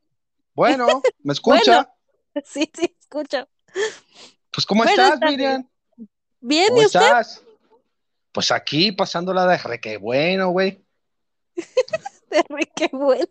bueno, 0.53 1.01
¿me 1.23 1.33
escucha? 1.33 1.91
Sí, 2.45 2.71
sí, 2.73 2.95
escucho. 2.99 3.47
Pues 4.51 4.65
¿cómo 4.65 4.83
estás. 4.83 5.19
Miriam? 5.21 5.67
Bien, 6.39 6.67
¿Cómo 6.69 6.81
¿y 6.81 6.85
usted? 6.85 6.99
estás? 6.99 7.43
Pues 8.31 8.51
aquí 8.51 8.91
pasándola 8.91 9.45
de 9.45 9.57
re 9.57 9.79
que 9.79 9.97
bueno, 9.97 10.49
güey. 10.49 10.83
Terry, 12.29 12.65
Qué 12.75 12.89
bueno. 12.93 13.25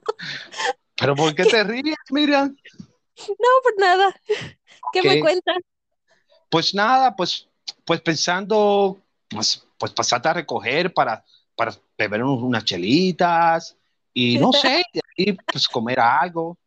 ¿Pero 0.97 1.17
por 1.17 1.35
qué 1.35 1.47
te 1.47 1.65
ríes, 1.65 1.97
Miriam? 2.11 2.55
No, 3.29 3.49
por 3.63 3.79
nada. 3.79 4.15
¿Qué 4.93 5.03
me 5.03 5.17
Ok. 5.17 5.21
cuenta? 5.21 5.53
Pues 6.51 6.75
nada, 6.75 7.15
pues, 7.15 7.49
pues 7.85 8.01
pensando, 8.01 9.01
pues, 9.29 9.65
pues 9.79 9.93
pasarte 9.93 10.29
a 10.29 10.35
recoger 10.35 10.93
para, 10.93 11.25
para 11.55 11.73
beber 11.97 12.25
un- 12.25 12.43
unas 12.43 12.65
chelitas 12.65 13.77
y 14.13 14.39
no 14.39 14.53
sé, 14.53 14.83
de 14.93 15.01
ahí 15.17 15.39
pues 15.51 15.69
comer 15.69 16.01
algo, 16.01 16.59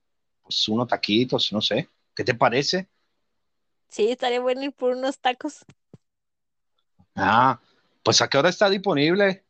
pues 0.42 0.68
unos 0.70 0.88
taquitos, 0.88 1.52
no 1.52 1.62
sé. 1.62 1.90
¿Qué 2.16 2.24
te 2.24 2.34
parece? 2.36 2.90
Sí, 3.88 4.12
estaría 4.12 4.42
bueno 4.42 4.64
ir 4.64 4.74
por 4.74 4.92
unos 4.92 5.20
tacos 5.20 5.66
Ah, 7.16 7.60
pues 8.04 8.22
a 8.22 8.28
qué 8.28 8.38
hora 8.38 8.50
está 8.50 8.70
disponible? 8.70 9.46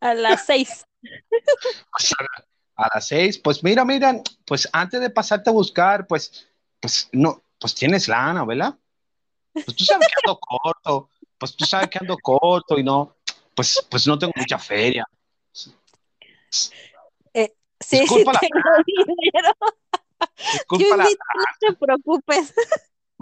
a 0.00 0.14
las 0.14 0.46
seis. 0.46 0.84
Pues 1.90 2.12
a, 2.18 2.84
a 2.84 2.88
las 2.94 3.06
seis. 3.08 3.38
Pues 3.38 3.62
mira, 3.62 3.84
mira, 3.84 4.14
pues 4.44 4.68
antes 4.72 5.00
de 5.00 5.10
pasarte 5.10 5.50
a 5.50 5.52
buscar, 5.52 6.06
pues, 6.06 6.46
pues 6.80 7.08
no, 7.12 7.42
pues 7.58 7.74
tienes 7.74 8.08
lana, 8.08 8.44
¿verdad? 8.44 8.74
Pues 9.52 9.76
tú 9.76 9.84
sabes 9.84 10.06
que 10.08 10.14
ando 10.24 10.38
corto, 10.40 11.10
pues 11.38 11.56
tú 11.56 11.64
sabes 11.64 11.88
que 11.90 11.98
ando 12.00 12.16
corto 12.18 12.78
y 12.78 12.84
no, 12.84 13.16
pues, 13.54 13.86
pues 13.90 14.06
no 14.06 14.18
tengo 14.18 14.32
mucha 14.36 14.58
feria. 14.58 15.04
Sí, 17.80 17.98
Disculpa 17.98 18.32
sí 18.32 18.48
tengo 18.48 18.70
dinero. 18.86 19.52
Disculpa 20.52 20.96
la- 20.96 21.04
no 21.04 21.44
te 21.60 21.72
preocupes. 21.74 22.54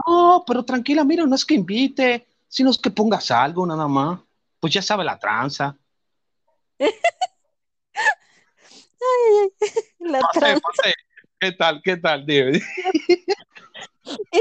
No, 0.07 0.43
pero 0.47 0.65
tranquila, 0.65 1.05
mira, 1.05 1.25
no 1.25 1.35
es 1.37 1.45
que 1.45 1.55
invite, 1.55 2.27
sino 2.49 2.71
es 2.71 2.79
que 2.79 2.91
pongas 2.91 3.31
algo 3.31 3.65
nada 3.67 3.87
más. 3.87 4.21
Pues 4.61 4.73
ya 4.73 4.83
sabe 4.83 5.05
la 5.05 5.19
tranza. 5.19 5.77
La 10.01 10.21
Pase, 10.21 10.41
tran- 10.41 10.61
pase. 10.61 10.95
¿Qué 11.39 11.53
tal? 11.53 11.81
¿Qué 11.85 11.97
tal? 11.97 12.27
Dime. 12.27 12.57
Es 12.57 12.63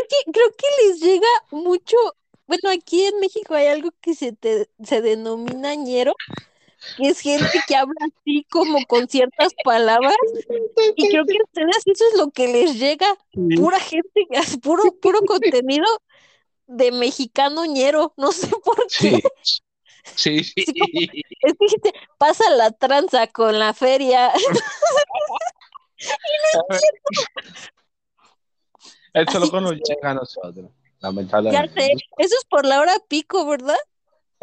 que 0.09 0.31
creo 0.31 0.49
que 0.57 0.67
les 0.87 0.99
llega 1.01 1.27
mucho. 1.51 1.95
Bueno, 2.47 2.69
aquí 2.69 3.05
en 3.05 3.19
México 3.19 3.53
hay 3.55 3.67
algo 3.67 3.91
que 4.01 4.13
se, 4.13 4.33
te, 4.33 4.69
se 4.83 5.01
denomina 5.01 5.73
ñero, 5.75 6.13
que 6.97 7.07
es 7.09 7.19
gente 7.19 7.47
que 7.67 7.75
habla 7.75 7.93
así 8.01 8.45
como 8.49 8.85
con 8.85 9.07
ciertas 9.07 9.53
palabras. 9.63 10.15
Y 10.95 11.09
creo 11.09 11.25
que 11.25 11.37
a 11.37 11.43
ustedes 11.43 11.77
eso 11.85 12.05
es 12.11 12.17
lo 12.17 12.31
que 12.31 12.47
les 12.47 12.77
llega. 12.79 13.07
Pura 13.55 13.79
gente, 13.79 14.27
puro, 14.61 14.83
puro 15.01 15.19
contenido 15.25 15.85
de 16.67 16.91
mexicano 16.91 17.65
ñero. 17.65 18.13
No 18.17 18.31
sé 18.31 18.47
por 18.63 18.77
qué. 18.87 19.21
Sí, 20.15 20.43
sí, 20.43 20.43
sí. 20.53 20.65
Sí, 20.65 20.73
como- 20.79 20.99
Es 21.41 21.55
que 21.83 21.91
pasa 22.17 22.49
la 22.51 22.71
tranza 22.71 23.27
con 23.27 23.57
la 23.59 23.73
feria. 23.73 24.31
Eso 24.33 24.49
es 29.13 29.33
lo 29.33 29.41
Así 29.41 29.51
que 29.51 29.61
nos 29.61 29.71
llega 29.73 30.11
a 30.11 30.13
nosotros, 30.15 30.65
Ya 30.65 30.69
lamentablemente. 31.01 31.81
sé, 31.81 31.91
eso 32.17 32.35
es 32.37 32.45
por 32.49 32.65
la 32.65 32.79
hora 32.81 32.95
pico, 33.07 33.45
¿verdad? 33.45 33.77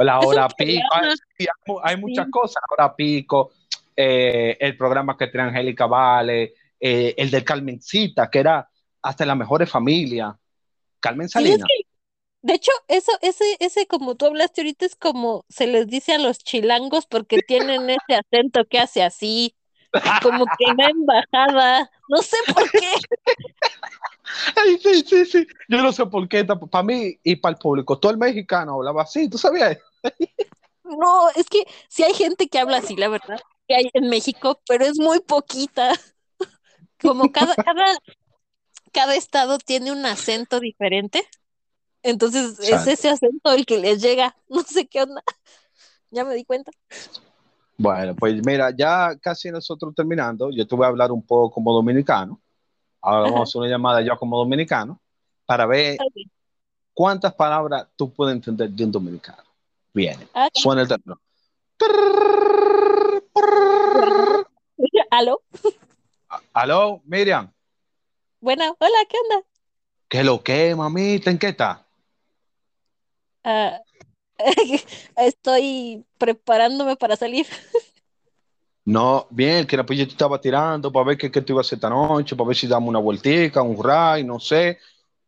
La 0.05 0.19
Es 0.19 0.23
un 0.23 0.29
hora 0.29 0.49
pico, 0.49 0.95
hay, 0.95 1.11
sí, 1.39 1.47
hay 1.47 1.47
mu- 1.67 1.81
hay 1.83 1.97
muchas 1.97 2.25
Sí. 2.27 2.31
cosas. 2.31 2.63
La 2.69 2.75
hora 2.85 2.97
pico, 2.97 3.53
eh, 3.97 4.57
el 4.61 4.77
programa 4.77 5.17
que 5.17 5.27
trae 5.27 5.49
Angélica 5.49 5.87
Vale, 5.87 6.55
eh, 6.79 7.15
el 7.17 7.31
de 7.31 7.45
Carmencita, 7.45 8.31
que 8.31 8.39
era 8.39 8.69
hasta 9.03 9.27
las 9.27 9.37
mejores 9.37 9.71
familias. 9.71 10.35
Carmen 11.01 11.29
Sí, 11.29 11.39
es 11.39 11.45
Salinas. 11.45 11.69
que, 11.69 11.87
de 12.43 12.55
hecho, 12.55 12.73
eso, 12.89 13.13
ese, 13.21 13.45
ese, 13.61 13.87
como 13.87 14.15
tú 14.17 14.27
hablaste 14.27 14.63
ahorita, 14.63 14.87
es 14.87 14.97
como 14.97 15.45
se 15.49 15.67
les 15.67 15.87
dice 15.87 16.15
a 16.15 16.19
los 16.19 16.39
chilangos 16.39 17.07
porque 17.07 17.41
tienen 17.43 17.91
ese 17.91 18.15
acento 18.15 18.65
que 18.65 18.79
hace 18.79 19.03
así, 19.03 19.55
como 20.23 20.47
que 20.59 20.67
va 20.75 20.89
en 20.89 21.05
bajada. 21.07 21.91
No 22.09 22.19
sé 22.23 22.37
por 22.55 22.71
qué. 22.71 22.87
Ay, 24.57 24.79
sí, 24.79 25.03
sí, 25.07 25.25
sí. 25.27 25.47
Yo 25.69 25.83
no 25.83 25.93
sé 25.93 26.07
por 26.07 26.29
qué, 26.29 26.45
para 26.45 26.83
mí 26.85 27.19
y 27.23 27.37
para 27.37 27.53
el 27.55 27.59
público, 27.59 27.99
todo 27.99 28.13
el 28.13 28.19
mexicano 28.19 28.75
hablaba 28.75 29.03
así, 29.03 29.29
¿tú 29.29 29.39
sabías? 29.39 29.79
No, 30.85 31.31
es 31.37 31.47
que 31.49 31.65
sí 31.89 32.03
hay 32.03 32.15
gente 32.15 32.49
que 32.49 32.59
habla 32.59 32.79
así, 32.79 32.97
la 32.97 33.09
verdad, 33.09 33.39
que 33.69 33.75
hay 33.77 33.91
en 33.95 34.09
México, 34.09 34.61
pero 34.67 34.85
es 34.85 34.99
muy 34.99 35.21
poquita. 35.21 35.93
Como 37.01 37.31
cada, 37.33 37.55
cada, 37.55 37.99
cada 38.93 39.15
estado 39.15 39.59
tiene 39.59 39.93
un 39.93 40.05
acento 40.05 40.61
diferente. 40.61 41.27
Entonces 42.03 42.59
es 42.61 42.87
ese 42.87 43.09
acento 43.09 43.53
el 43.53 43.67
que 43.67 43.79
les 43.79 44.03
llega. 44.03 44.37
No 44.49 44.63
sé 44.63 44.87
qué 44.87 45.03
onda. 45.03 45.23
Ya 46.11 46.25
me 46.25 46.35
di 46.35 46.45
cuenta. 46.45 46.73
Bueno, 47.79 48.15
pues 48.15 48.45
mira, 48.45 48.71
ya 48.77 49.17
casi 49.17 49.51
nosotros 49.51 49.95
terminando, 49.95 50.51
yo 50.51 50.67
te 50.67 50.75
voy 50.75 50.85
a 50.85 50.89
hablar 50.89 51.13
un 51.13 51.23
poco 51.23 51.51
como 51.51 51.73
dominicano. 51.73 52.41
Ahora 53.01 53.23
vamos 53.23 53.41
a 53.41 53.43
hacer 53.45 53.61
una 53.61 53.71
llamada 53.71 54.03
yo 54.03 54.17
como 54.19 54.37
dominicano 54.37 55.01
para 55.47 55.65
ver 55.65 55.97
cuántas 56.93 57.33
palabras 57.35 57.87
tú 57.97 58.13
puedes 58.13 58.35
entender 58.35 58.69
de 58.71 58.85
un 58.85 58.93
dominicano. 58.93 59.50
Viene, 59.92 60.24
Ok. 60.35 60.50
suena 60.55 60.83
el 60.83 60.88
teléfono. 60.88 61.20
¿Aló? 65.11 65.42
Aló, 66.53 67.03
Miriam, 67.05 67.53
Bueno, 68.40 68.76
hola, 68.79 68.98
¿qué 69.09 69.16
onda? 69.18 69.46
¿qué 70.09 70.24
lo 70.24 70.42
que, 70.42 70.74
mamita? 70.74 71.31
¿En 71.31 71.38
qué 71.38 71.48
está? 71.48 71.87
Ah, 73.44 73.81
estoy 75.16 76.05
preparándome 76.18 76.96
para 76.96 77.16
salir. 77.16 77.46
No, 78.85 79.26
bien, 79.31 79.66
que 79.66 79.76
la 79.76 79.85
pues 79.85 79.98
yo 79.98 80.07
te 80.07 80.12
estaba 80.12 80.40
tirando 80.40 80.90
para 80.90 81.07
ver 81.07 81.18
qué, 81.18 81.31
qué 81.31 81.42
te 81.42 81.53
iba 81.53 81.61
a 81.61 81.62
hacer 81.62 81.76
esta 81.76 81.90
noche, 81.90 82.35
para 82.35 82.48
ver 82.48 82.57
si 82.57 82.66
damos 82.66 82.88
una 82.88 82.98
vueltica, 82.98 83.62
un 83.62 83.83
ray, 83.83 84.24
no 84.24 84.40
sé. 84.40 84.79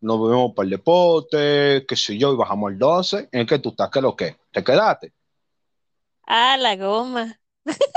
Nos 0.03 0.21
vemos 0.29 0.53
para 0.55 0.65
el 0.65 0.71
deporte, 0.71 1.85
qué 1.88 1.97
sé 1.97 2.19
yo, 2.19 2.33
y 2.35 2.37
bajamos 2.37 2.73
al 2.73 2.79
12. 2.79 3.29
¿En 3.33 3.47
qué 3.47 3.59
tú 3.59 3.71
estás? 3.71 3.91
¿Qué 3.91 4.01
lo 4.03 4.15
que? 4.17 4.37
¿Te 4.53 4.62
quedaste? 4.65 5.12
Ah, 6.27 6.57
la 6.59 6.75
goma. 6.77 7.38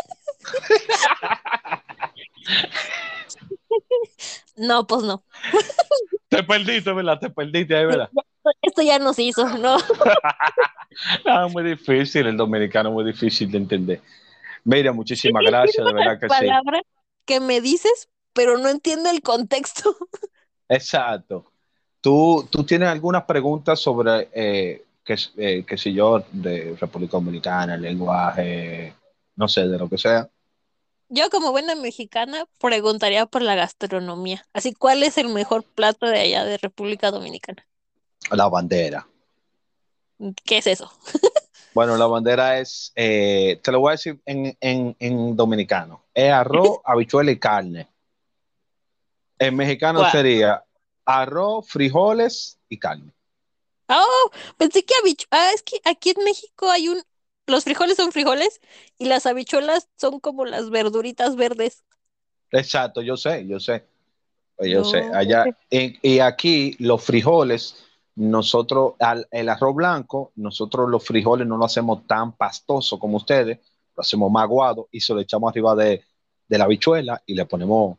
No, 4.56 4.88
pues 4.88 5.04
no. 5.04 5.24
Te 6.30 6.44
perdiste, 6.44 6.91
¿verdad? 6.94 7.20
Te 7.20 7.30
perdiste 7.30 7.76
ahí, 7.76 7.86
¿verdad? 7.86 8.10
Esto 8.62 8.82
ya 8.82 9.00
nos 9.00 9.18
hizo, 9.20 9.46
¿no? 9.58 9.78
Ah, 11.26 11.48
muy 11.48 11.63
difícil, 11.63 12.28
el 12.28 12.38
dominicano 12.38 12.91
muy 12.91 13.04
difícil 13.04 13.52
de 13.52 13.58
entender. 13.58 14.02
Mira, 14.63 14.94
muchísimas 14.94 15.41
Sí, 15.44 15.46
gracias, 15.46 15.86
de 15.86 15.94
verdad 15.94 16.20
que 16.20 16.30
sí. 16.30 16.36
palabras 16.38 16.82
que 17.26 17.39
me 17.39 17.62
dices, 17.62 18.10
pero 18.34 18.58
no 18.58 18.70
entiendo 18.70 19.10
el 19.10 19.22
contexto. 19.22 19.96
Exacto. 20.70 21.52
¿Tú, 22.06 22.48
tú 22.52 22.63
tienes 22.63 22.88
algunas 22.88 23.24
preguntas 23.24 23.80
sobre, 23.80 24.30
eh, 24.32 24.86
qué, 25.04 25.15
eh, 25.38 25.65
qué 25.68 25.76
sé 25.76 25.91
yo, 25.91 26.24
de 26.32 26.78
República 26.80 27.13
Dominicana, 27.18 27.74
el 27.74 27.82
lenguaje, 27.82 28.94
no 29.36 29.48
sé, 29.48 29.68
de 29.68 29.76
lo 29.80 29.89
que 29.89 29.98
sea? 29.98 30.30
Yo 31.10 31.32
como 31.32 31.50
buena 31.52 31.74
mexicana 31.74 32.46
preguntaría 32.60 33.26
por 33.26 33.41
la 33.41 33.56
gastronomía. 33.56 34.46
Así, 34.54 34.72
¿cuál 34.74 35.02
es 35.02 35.18
el 35.18 35.30
mejor 35.30 35.63
plato 35.63 36.06
de 36.06 36.20
allá 36.20 36.46
de 36.46 36.60
República 36.60 37.10
Dominicana? 37.10 37.65
La 38.30 38.50
bandera. 38.50 39.08
¿Qué 40.44 40.60
es 40.60 40.68
eso? 40.68 40.91
Bueno, 41.74 41.98
la 41.98 42.06
bandera 42.06 42.60
es, 42.60 42.94
eh, 42.96 43.60
te 43.63 43.72
lo 43.72 43.80
voy 43.80 43.89
a 43.89 43.91
decir 43.94 44.22
en, 44.28 44.56
en- 44.62 44.96
en 45.00 45.36
dominicano, 45.36 46.04
es 46.13 46.32
arroz, 46.32 46.78
habichuela 46.86 47.32
y 47.32 47.39
carne. 47.39 47.88
En 49.39 49.56
mexicano 49.56 50.00
sería 50.12 50.63
arroz, 51.06 51.68
frijoles 51.70 52.60
y 52.70 52.80
carne. 52.80 53.13
Oh, 53.89 54.32
pensé 54.58 54.84
que 54.86 54.94
Ah, 55.32 55.52
es 55.54 55.62
que 55.63 55.80
aquí 55.86 56.12
en 56.12 56.24
México 56.24 56.70
hay 56.70 56.89
un. 56.89 57.02
Los 57.48 57.63
frijoles 57.63 57.98
son 57.98 58.12
frijoles 58.12 58.60
y 58.98 59.06
las 59.06 59.26
habichuelas 59.28 59.88
son 59.98 60.20
como 60.20 60.46
las 60.46 60.70
verduritas 60.72 61.36
verdes. 61.36 61.84
Exacto, 62.52 63.02
yo 63.02 63.18
sé, 63.18 63.46
yo 63.48 63.60
sé. 63.60 63.86
Yo 64.60 64.84
No, 64.84 64.86
sé, 64.86 65.10
allá 65.13 65.52
y 65.70 66.20
aquí 66.20 66.76
los 66.80 67.04
frijoles, 67.04 67.76
nosotros, 68.15 68.94
al, 69.00 69.28
el 69.32 69.50
arroz 69.50 69.76
blanco, 69.76 70.34
nosotros 70.36 70.89
los 70.89 71.06
frijoles 71.06 71.48
no 71.48 71.58
lo 71.58 71.65
hacemos 71.65 72.08
tan 72.08 72.34
pastoso 72.38 73.00
como 73.00 73.18
ustedes, 73.18 73.60
lo 73.96 74.02
hacemos 74.02 74.32
más 74.32 74.44
aguado 74.44 74.89
y 74.91 75.02
se 75.02 75.13
lo 75.13 75.22
echamos 75.22 75.50
arriba 75.52 75.76
de, 75.76 76.04
de 76.48 76.58
la 76.58 76.65
habichuela 76.65 77.22
y 77.26 77.36
le 77.36 77.46
ponemos 77.48 77.98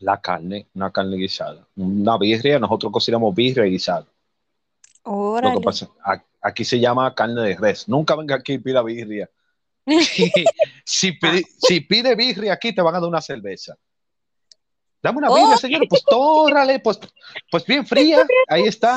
la 0.00 0.20
carne, 0.20 0.66
una 0.74 0.90
carne 0.92 1.16
guisada, 1.16 1.66
una 1.76 2.18
birria, 2.18 2.58
nosotros 2.58 2.92
cocinamos 2.92 3.34
birria 3.34 3.66
y 3.66 3.70
guisado. 3.70 4.06
Lo 5.04 5.12
Órale. 5.12 5.58
que 5.58 5.64
pasa, 5.64 5.88
aquí 6.40 6.64
se 6.64 6.80
llama 6.80 7.14
carne 7.14 7.40
de 7.40 7.56
res. 7.56 7.88
Nunca 7.88 8.14
venga 8.16 8.34
aquí 8.36 8.54
y 8.54 8.58
pida 8.58 8.82
birria. 8.82 9.30
si, 10.84 11.12
pide, 11.12 11.44
si 11.58 11.80
pide 11.80 12.14
birria 12.16 12.52
aquí, 12.54 12.74
te 12.74 12.82
van 12.82 12.94
a 12.96 13.00
dar 13.00 13.08
una 13.08 13.20
cerveza. 13.20 13.76
Dame 15.02 15.18
una 15.18 15.28
birria, 15.28 15.54
Oh. 15.54 15.58
señor. 15.58 15.86
Pues 15.88 16.02
tórale, 16.04 16.80
pues, 16.80 16.98
pues 17.50 17.64
bien 17.64 17.86
fría. 17.86 18.26
Ahí 18.48 18.62
está. 18.64 18.96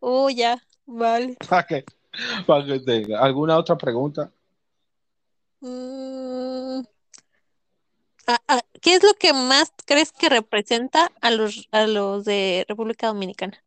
Oh, 0.00 0.28
ya, 0.30 0.62
vale. 0.84 1.36
Para 1.48 1.66
que, 1.66 1.84
para 2.46 2.64
que 2.66 2.80
tenga. 2.80 3.20
¿Alguna 3.20 3.56
otra 3.56 3.78
pregunta? 3.78 4.30
Mm, 5.60 6.80
ah, 8.26 8.38
ah, 8.48 8.60
¿qué 8.84 8.94
es 8.96 9.02
lo 9.02 9.14
que 9.14 9.32
más 9.32 9.72
crees 9.86 10.12
que 10.12 10.28
representa 10.28 11.10
a 11.22 11.30
los, 11.30 11.68
a 11.72 11.86
los 11.86 12.24
de 12.26 12.66
República 12.68 13.06
Dominicana? 13.08 13.58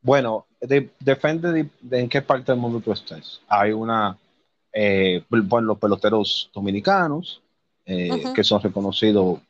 Bueno, 0.00 0.46
de- 0.60 0.90
depende 1.00 1.52
de, 1.52 1.68
de 1.82 2.00
en 2.00 2.08
qué 2.08 2.22
parte 2.22 2.50
del 2.52 2.60
mundo 2.60 2.80
tú 2.80 2.92
estés. 2.92 3.42
Hay 3.46 3.72
una, 3.72 4.16
eh, 4.72 5.22
bueno, 5.28 5.68
los 5.68 5.78
peloteros 5.78 6.50
dominicanos, 6.54 7.42
eh, 7.84 8.10
Ujú. 8.24 8.32
que 8.32 8.42
son 8.42 8.62
reconocidos 8.62 9.40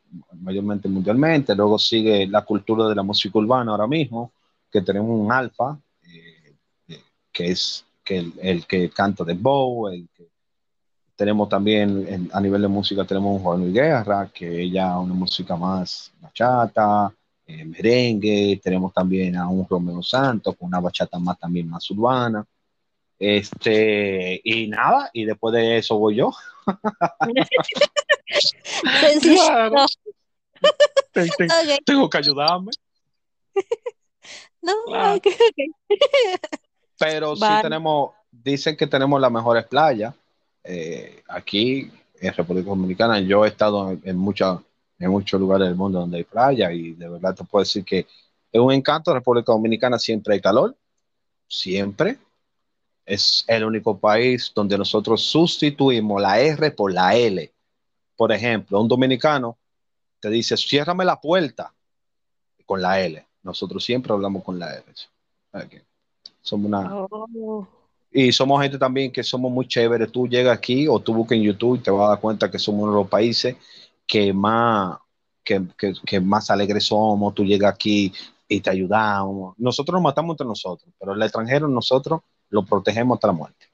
mayormente 0.41 0.89
mundialmente. 0.89 1.55
Luego 1.55 1.79
sigue 1.79 2.27
la 2.27 2.43
cultura 2.45 2.89
de 2.89 2.95
la 2.97 3.03
música 3.05 3.39
urbana 3.39 3.71
ahora 3.73 3.87
mismo, 3.87 4.33
que 4.71 4.83
tenemos 4.83 5.11
un 5.11 5.31
alfa, 5.31 5.79
eh, 6.03 6.55
eh, 6.89 7.03
que 7.33 7.51
es 7.53 7.85
que 8.05 8.19
el, 8.19 8.33
el 8.41 8.67
que 8.67 8.91
canta 8.91 9.23
de 9.23 9.35
Bow, 9.35 9.89
el 9.89 10.09
que 10.17 10.27
tenemos 11.19 11.49
también 11.49 12.07
en- 12.09 12.31
a 12.33 12.41
nivel 12.41 12.63
de 12.63 12.69
música 12.69 13.05
tenemos 13.05 13.35
un 13.37 13.43
Juan 13.43 13.59
Luis 13.61 13.75
Guerra, 13.75 14.31
que 14.33 14.63
ella 14.63 14.97
una 15.01 15.15
música 15.15 15.57
más 15.57 16.13
bachata, 16.21 17.13
eh, 17.45 17.65
merengue, 17.65 18.61
tenemos 18.63 18.93
también 18.95 19.35
a 19.37 19.49
un 19.49 19.67
Romeo 19.69 20.01
Santos 20.01 20.55
con 20.57 20.69
una 20.69 20.79
bachata 20.79 21.19
más 21.19 21.37
también 21.37 21.69
más 21.69 21.91
urbana. 21.91 22.47
Este, 23.19 24.41
y 24.45 24.69
nada, 24.69 25.11
y 25.13 25.25
después 25.25 25.53
de 25.55 25.79
eso 25.79 25.99
voy 25.99 26.15
yo. 26.17 26.31
Claro. 29.21 29.87
Ten- 31.13 31.29
ten- 31.37 31.49
Ok, 31.51 31.85
Tengo 31.85 32.09
que 32.09 32.19
ayudarme. 32.19 32.71
no, 34.63 34.73
Claro. 34.87 35.15
ok, 35.17 35.27
ok. 35.27 36.51
Pero 36.97 37.35
sí 37.35 37.43
tenemos, 37.63 38.13
dicen 38.31 38.77
que 38.77 38.87
tenemos 38.87 39.21
las 39.21 39.33
mejores 39.33 39.67
playas. 39.67 40.15
Eh, 40.71 41.23
aquí 41.29 41.91
en 42.21 42.35
República 42.35 42.69
Dominicana, 42.69 43.21
yo 43.21 43.45
he 43.45 43.49
estado 43.49 43.97
en, 44.03 44.17
mucha- 44.17 44.63
en 44.99 45.11
muchos 45.11 45.41
lugares 45.41 45.67
del 45.69 45.77
mundo 45.77 46.01
donde 46.01 46.19
hay 46.19 46.25
playa 46.25 46.71
y 46.73 46.93
de 46.93 47.09
verdad 47.09 47.35
te 47.35 47.45
puedo 47.45 47.63
decir 47.63 47.85
que 47.85 48.01
es 48.53 48.61
un 48.61 48.73
encanto. 48.73 49.15
República 49.15 49.53
Dominicana 49.53 49.99
siempre 49.99 50.35
hay 50.35 50.41
calor, 50.41 50.77
siempre. 51.47 52.19
Es 53.07 53.45
el 53.47 53.65
único 53.65 53.99
país 53.99 54.53
donde 54.55 54.77
nosotros 54.77 55.23
sustituimos 55.23 56.21
la 56.21 56.39
R 56.41 56.71
por 56.73 56.93
la 56.93 57.17
L. 57.17 57.51
Por 58.17 58.33
ejemplo, 58.33 58.81
un 58.81 58.89
dominicano 58.89 59.57
te 60.21 60.29
dice, 60.29 60.57
ciérrame 60.57 61.05
la 61.07 61.19
puerta 61.21 61.73
con 62.67 62.83
la 62.83 63.01
L. 63.01 63.25
Nosotros 63.43 63.83
siempre 63.83 64.13
hablamos 64.13 64.45
con 64.45 64.59
la 64.59 64.75
R. 64.75 64.85
Ok. 65.53 65.83
Somos 66.43 66.67
una, 66.67 66.95
Oh, 66.95 67.67
y 68.27 68.33
somos 68.33 68.61
gente 68.63 68.79
también 68.79 69.13
que 69.13 69.23
somos 69.23 69.51
muy 69.53 69.67
chéveres. 69.69 70.11
Tú 70.11 70.27
llegas 70.27 70.57
aquí 70.57 70.89
o 70.89 70.99
tú 71.01 71.15
buscas 71.15 71.37
en 71.37 71.45
YouTube 71.45 71.77
y 71.77 71.83
te 71.83 71.91
vas 71.91 72.07
a 72.07 72.09
dar 72.11 72.21
cuenta 72.21 72.51
que 72.51 72.59
somos 72.59 72.83
uno 72.83 72.93
de 72.93 72.99
los 72.99 73.09
países 73.09 73.57
que 74.07 74.33
más, 74.33 74.99
que, 75.45 75.63
que- 75.77 75.93
que 76.05 76.21
más 76.21 76.51
alegres 76.51 76.85
somos. 76.87 77.35
Tú 77.35 77.45
llegas 77.45 77.73
aquí 77.75 78.13
y 78.49 78.61
te 78.61 78.71
ayudamos. 78.71 79.55
Nosotros 79.59 79.95
nos 79.95 80.03
matamos 80.03 80.35
entre 80.35 80.47
nosotros, 80.47 80.93
pero 80.99 81.13
el 81.15 81.23
extranjero 81.23 81.69
nosotros 81.69 82.21
lo 82.51 82.65
protegemos 82.65 83.17
hasta 83.17 83.27
la 83.29 83.33
muerte. 83.35 83.67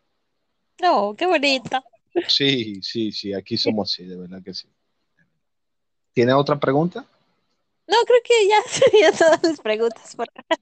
no, 0.83 1.15
qué 1.17 1.27
bonito. 1.27 1.83
Sí, 2.29 2.81
sí, 2.83 3.11
sí, 3.13 3.33
aquí 3.33 3.57
somos 3.57 3.91
así, 3.93 4.05
de 4.05 4.17
verdad 4.17 4.43
que 4.45 4.53
sí. 4.55 4.69
¿Tiene 6.13 6.33
otra 6.33 6.59
pregunta? 6.59 7.05
No, 7.87 7.97
creo 8.07 8.21
que 8.25 8.49
ya 8.49 8.63
serían 8.69 9.17
todas 9.17 9.43
las 9.43 9.61
preguntas 9.61 10.15
por 10.17 10.27
acá. 10.35 10.57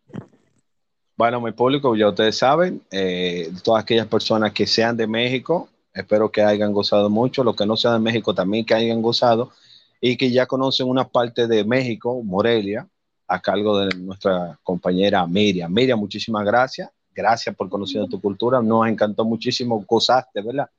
Bueno, 1.16 1.40
mi 1.40 1.52
público, 1.52 1.94
ya 1.94 2.08
ustedes 2.08 2.38
saben, 2.38 2.82
eh, 2.90 3.52
todas 3.62 3.82
aquellas 3.82 4.06
personas 4.06 4.52
que 4.52 4.66
sean 4.66 4.96
de 4.96 5.06
México, 5.06 5.68
espero 5.92 6.32
que 6.32 6.42
hayan 6.42 6.72
gozado 6.72 7.10
mucho, 7.10 7.44
los 7.44 7.54
que 7.54 7.66
no 7.66 7.76
sean 7.76 7.94
de 7.94 8.00
México 8.00 8.34
también 8.34 8.64
que 8.64 8.74
hayan 8.74 9.02
gozado 9.02 9.52
y 10.00 10.16
que 10.16 10.30
ya 10.30 10.46
conocen 10.46 10.88
una 10.88 11.06
parte 11.06 11.46
de 11.46 11.64
México, 11.64 12.22
Morelia, 12.24 12.88
a 13.28 13.40
cargo 13.40 13.78
de 13.78 13.94
nuestra 13.96 14.58
compañera 14.62 15.26
Miriam. 15.26 15.72
Miriam, 15.72 15.98
muchísimas 15.98 16.44
gracias. 16.44 16.90
Gracias 17.14 17.54
por 17.54 17.68
conocer 17.68 18.08
tu 18.08 18.20
cultura. 18.20 18.62
Nos 18.62 18.88
encantó 18.88 19.24
muchísimo, 19.24 19.84
gozaste, 19.86 20.40
¿verdad? 20.40 20.70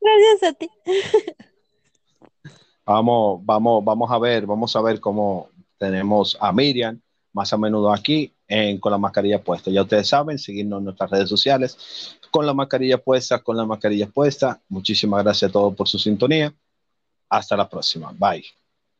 Gracias 0.00 0.42
a 0.44 0.52
ti. 0.52 0.70
Vamos, 2.84 3.44
vamos, 3.44 3.84
vamos 3.84 4.10
a 4.10 4.18
ver, 4.18 4.46
vamos 4.46 4.74
a 4.74 4.80
ver 4.80 5.00
cómo 5.00 5.48
tenemos 5.78 6.36
a 6.40 6.52
Miriam 6.52 7.00
más 7.32 7.52
a 7.52 7.58
menudo 7.58 7.92
aquí 7.92 8.32
en, 8.46 8.78
con 8.78 8.92
la 8.92 8.98
mascarilla 8.98 9.42
puesta. 9.42 9.70
Ya 9.70 9.82
ustedes 9.82 10.08
saben, 10.08 10.38
seguirnos 10.38 10.78
en 10.78 10.84
nuestras 10.84 11.10
redes 11.10 11.28
sociales 11.28 12.18
con 12.30 12.46
la 12.46 12.54
mascarilla 12.54 12.98
puesta, 12.98 13.38
con 13.40 13.56
la 13.56 13.66
mascarilla 13.66 14.08
puesta. 14.08 14.60
Muchísimas 14.68 15.22
gracias 15.22 15.50
a 15.50 15.52
todos 15.52 15.74
por 15.74 15.86
su 15.86 15.98
sintonía. 15.98 16.52
Hasta 17.28 17.56
la 17.56 17.68
próxima. 17.68 18.12
Bye. 18.12 18.44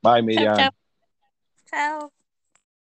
Bye, 0.02 0.22
Miriam. 0.22 0.56
Chao, 0.56 0.70
chao. 0.70 2.00
Chao. 2.00 2.21